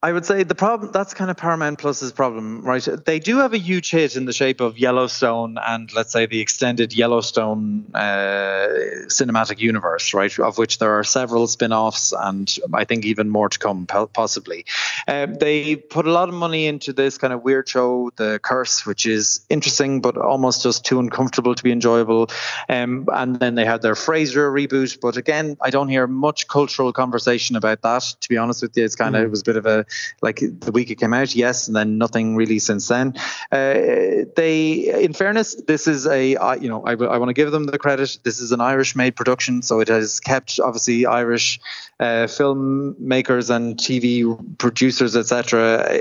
I 0.00 0.12
would 0.12 0.24
say 0.24 0.44
the 0.44 0.54
problem 0.54 0.92
that's 0.92 1.12
kind 1.12 1.28
of 1.28 1.36
Paramount 1.36 1.80
Plus's 1.80 2.12
problem, 2.12 2.62
right? 2.62 2.86
They 3.04 3.18
do 3.18 3.38
have 3.38 3.52
a 3.52 3.58
huge 3.58 3.90
hit 3.90 4.14
in 4.14 4.26
the 4.26 4.32
shape 4.32 4.60
of 4.60 4.78
Yellowstone 4.78 5.58
and 5.58 5.92
let's 5.92 6.12
say 6.12 6.26
the 6.26 6.38
extended 6.38 6.94
Yellowstone 6.94 7.90
uh, 7.94 8.68
cinematic 9.08 9.58
universe, 9.58 10.14
right? 10.14 10.38
Of 10.38 10.56
which 10.56 10.78
there 10.78 10.92
are 10.92 11.02
several 11.02 11.48
spin-offs 11.48 12.12
and 12.16 12.56
I 12.72 12.84
think 12.84 13.06
even 13.06 13.28
more 13.28 13.48
to 13.48 13.58
come, 13.58 13.86
possibly. 13.86 14.66
Um, 15.08 15.34
they 15.34 15.74
put 15.74 16.06
a 16.06 16.12
lot 16.12 16.28
of 16.28 16.34
money 16.36 16.68
into 16.68 16.92
this 16.92 17.18
kind 17.18 17.32
of 17.32 17.42
weird 17.42 17.68
show, 17.68 18.12
The 18.14 18.38
Curse, 18.40 18.86
which 18.86 19.04
is 19.04 19.44
interesting 19.50 20.00
but 20.00 20.16
almost 20.16 20.62
just 20.62 20.84
too 20.84 21.00
uncomfortable 21.00 21.56
to 21.56 21.62
be 21.64 21.72
enjoyable. 21.72 22.30
Um, 22.68 23.08
and 23.12 23.40
then 23.40 23.56
they 23.56 23.64
had 23.64 23.82
their 23.82 23.94
Frasier 23.94 24.48
reboot, 24.52 25.00
but 25.00 25.16
again, 25.16 25.56
I 25.60 25.70
don't 25.70 25.88
hear 25.88 26.06
much 26.06 26.46
cultural 26.46 26.92
conversation 26.92 27.56
about 27.56 27.82
that. 27.82 28.04
To 28.20 28.28
be 28.28 28.36
honest 28.36 28.62
with 28.62 28.76
you, 28.76 28.84
it's 28.84 28.94
kind 28.94 29.16
of 29.16 29.22
mm. 29.22 29.26
it 29.26 29.30
was 29.30 29.40
a 29.40 29.44
bit 29.44 29.56
of 29.56 29.66
a 29.66 29.87
like 30.22 30.40
the 30.40 30.72
week 30.72 30.90
it 30.90 30.96
came 30.96 31.14
out, 31.14 31.34
yes, 31.34 31.66
and 31.66 31.76
then 31.76 31.98
nothing 31.98 32.36
really 32.36 32.58
since 32.58 32.88
then. 32.88 33.14
Uh, 33.50 34.24
they, 34.36 35.02
in 35.02 35.12
fairness, 35.12 35.54
this 35.54 35.86
is 35.86 36.06
a 36.06 36.30
you 36.60 36.68
know 36.68 36.84
I, 36.84 36.92
I 36.92 37.18
want 37.18 37.28
to 37.28 37.34
give 37.34 37.50
them 37.50 37.64
the 37.64 37.78
credit. 37.78 38.18
This 38.24 38.40
is 38.40 38.52
an 38.52 38.60
Irish-made 38.60 39.16
production, 39.16 39.62
so 39.62 39.80
it 39.80 39.88
has 39.88 40.20
kept 40.20 40.60
obviously 40.60 41.06
Irish 41.06 41.60
uh, 42.00 42.26
filmmakers 42.26 43.54
and 43.54 43.76
TV 43.76 44.58
producers, 44.58 45.16
etc., 45.16 46.00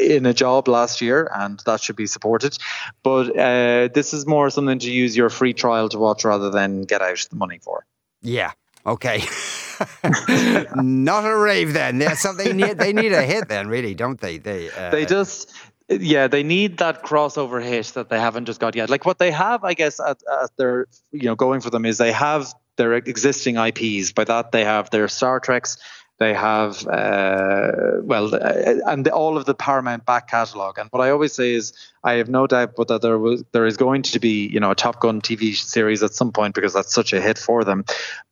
in 0.00 0.26
a 0.26 0.34
job 0.34 0.68
last 0.68 1.00
year, 1.00 1.30
and 1.34 1.60
that 1.66 1.80
should 1.80 1.96
be 1.96 2.06
supported. 2.06 2.56
But 3.02 3.36
uh, 3.36 3.88
this 3.92 4.12
is 4.12 4.26
more 4.26 4.50
something 4.50 4.78
to 4.80 4.90
use 4.90 5.16
your 5.16 5.30
free 5.30 5.52
trial 5.52 5.88
to 5.90 5.98
watch 5.98 6.24
rather 6.24 6.50
than 6.50 6.82
get 6.82 7.02
out 7.02 7.26
the 7.30 7.36
money 7.36 7.58
for. 7.58 7.86
Yeah. 8.22 8.52
Okay. 8.84 9.22
Not 10.76 11.24
a 11.24 11.36
rave 11.36 11.72
then. 11.72 12.00
Yeah, 12.00 12.14
so 12.14 12.32
they 12.32 12.52
need 12.52 12.78
they 12.78 12.92
need 12.92 13.12
a 13.12 13.22
hit 13.22 13.48
then, 13.48 13.68
really, 13.68 13.94
don't 13.94 14.20
they? 14.20 14.38
They 14.38 14.70
uh, 14.70 14.90
they 14.90 15.06
just 15.06 15.52
yeah 15.88 16.26
they 16.26 16.42
need 16.42 16.78
that 16.78 17.02
crossover 17.02 17.62
hit 17.62 17.86
that 17.94 18.08
they 18.08 18.18
haven't 18.18 18.46
just 18.46 18.60
got 18.60 18.74
yet. 18.74 18.90
Like 18.90 19.04
what 19.04 19.18
they 19.18 19.30
have, 19.30 19.64
I 19.64 19.74
guess, 19.74 20.00
at, 20.00 20.18
at 20.42 20.50
their 20.56 20.86
you 21.12 21.24
know 21.24 21.34
going 21.34 21.60
for 21.60 21.70
them 21.70 21.84
is 21.84 21.98
they 21.98 22.12
have 22.12 22.52
their 22.76 22.94
existing 22.94 23.56
IPs. 23.56 24.12
By 24.12 24.24
that 24.24 24.52
they 24.52 24.64
have 24.64 24.90
their 24.90 25.08
Star 25.08 25.40
Treks, 25.40 25.78
they 26.18 26.32
have, 26.32 26.86
uh, 26.86 27.72
well, 28.00 28.34
uh, 28.34 28.74
and 28.86 29.06
all 29.08 29.36
of 29.36 29.44
the 29.44 29.54
Paramount 29.54 30.06
back 30.06 30.28
catalogue. 30.28 30.78
And 30.78 30.88
what 30.90 31.02
I 31.02 31.10
always 31.10 31.34
say 31.34 31.54
is, 31.54 31.74
I 32.02 32.14
have 32.14 32.28
no 32.28 32.46
doubt 32.46 32.74
but 32.76 32.88
that 32.88 33.02
there 33.02 33.18
was 33.18 33.44
there 33.52 33.66
is 33.66 33.76
going 33.76 34.02
to 34.02 34.18
be, 34.18 34.46
you 34.46 34.60
know, 34.60 34.70
a 34.70 34.74
Top 34.74 35.00
Gun 35.00 35.20
TV 35.20 35.54
series 35.54 36.02
at 36.02 36.14
some 36.14 36.32
point 36.32 36.54
because 36.54 36.72
that's 36.72 36.94
such 36.94 37.12
a 37.12 37.20
hit 37.20 37.36
for 37.36 37.64
them. 37.64 37.84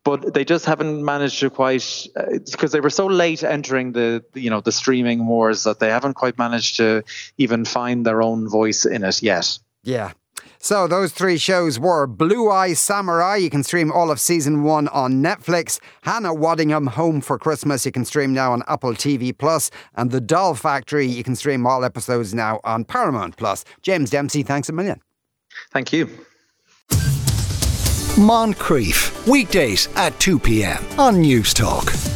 But 0.03 0.33
they 0.33 0.45
just 0.45 0.65
haven't 0.65 1.05
managed 1.05 1.41
to 1.41 1.51
quite 1.51 2.07
uh, 2.17 2.39
because 2.51 2.73
they 2.73 2.81
were 2.81 2.91
so 2.91 3.07
late 3.07 3.43
entering 3.43 3.93
the, 3.93 4.25
you 4.35 4.49
know, 4.49 4.61
the 4.61 4.73
streaming 4.73 5.27
wars 5.27 5.65
that 5.65 5.79
they 5.79 5.91
haven't 5.91 6.15
quite 6.15 6.39
managed 6.39 6.77
to 6.77 7.03
even 7.37 7.65
find 7.65 8.07
their 8.07 8.23
own 8.23 8.49
voice 8.49 8.87
in 8.87 9.05
it 9.05 9.23
yet. 9.23 9.59
Yeah, 9.83 10.13
so 10.65 10.87
those 10.87 11.13
three 11.13 11.37
shows 11.37 11.79
were 11.79 12.07
Blue 12.07 12.51
Eye 12.51 12.73
Samurai. 12.73 13.37
You 13.37 13.51
can 13.51 13.63
stream 13.63 13.93
all 13.93 14.11
of 14.11 14.19
season 14.19 14.63
one 14.63 14.89
on 14.89 15.23
Netflix. 15.23 15.79
Hannah 16.05 16.35
Waddingham 16.35 16.89
Home 16.89 17.21
for 17.21 17.39
Christmas. 17.39 17.85
You 17.85 17.93
can 17.93 18.07
stream 18.07 18.33
now 18.33 18.53
on 18.53 18.63
Apple 18.67 18.95
TV 18.95 19.37
Plus, 19.37 19.71
and 19.95 20.11
The 20.11 20.23
Doll 20.23 20.55
Factory. 20.55 21.07
You 21.07 21.23
can 21.23 21.37
stream 21.37 21.67
all 21.67 21.85
episodes 21.85 22.33
now 22.33 22.61
on 22.65 22.87
Paramount 22.87 23.37
Plus. 23.37 23.67
James 23.83 24.09
Dempsey, 24.09 24.43
thanks 24.43 24.71
a 24.71 24.73
million. 24.73 25.03
Thank 25.71 25.93
you. 25.93 26.07
Moncrieff 28.17 29.29
weekdays 29.29 29.91
at 29.97 30.19
two 30.19 30.39
p.m. 30.39 30.83
on 30.99 31.17
Newstalk. 31.17 32.14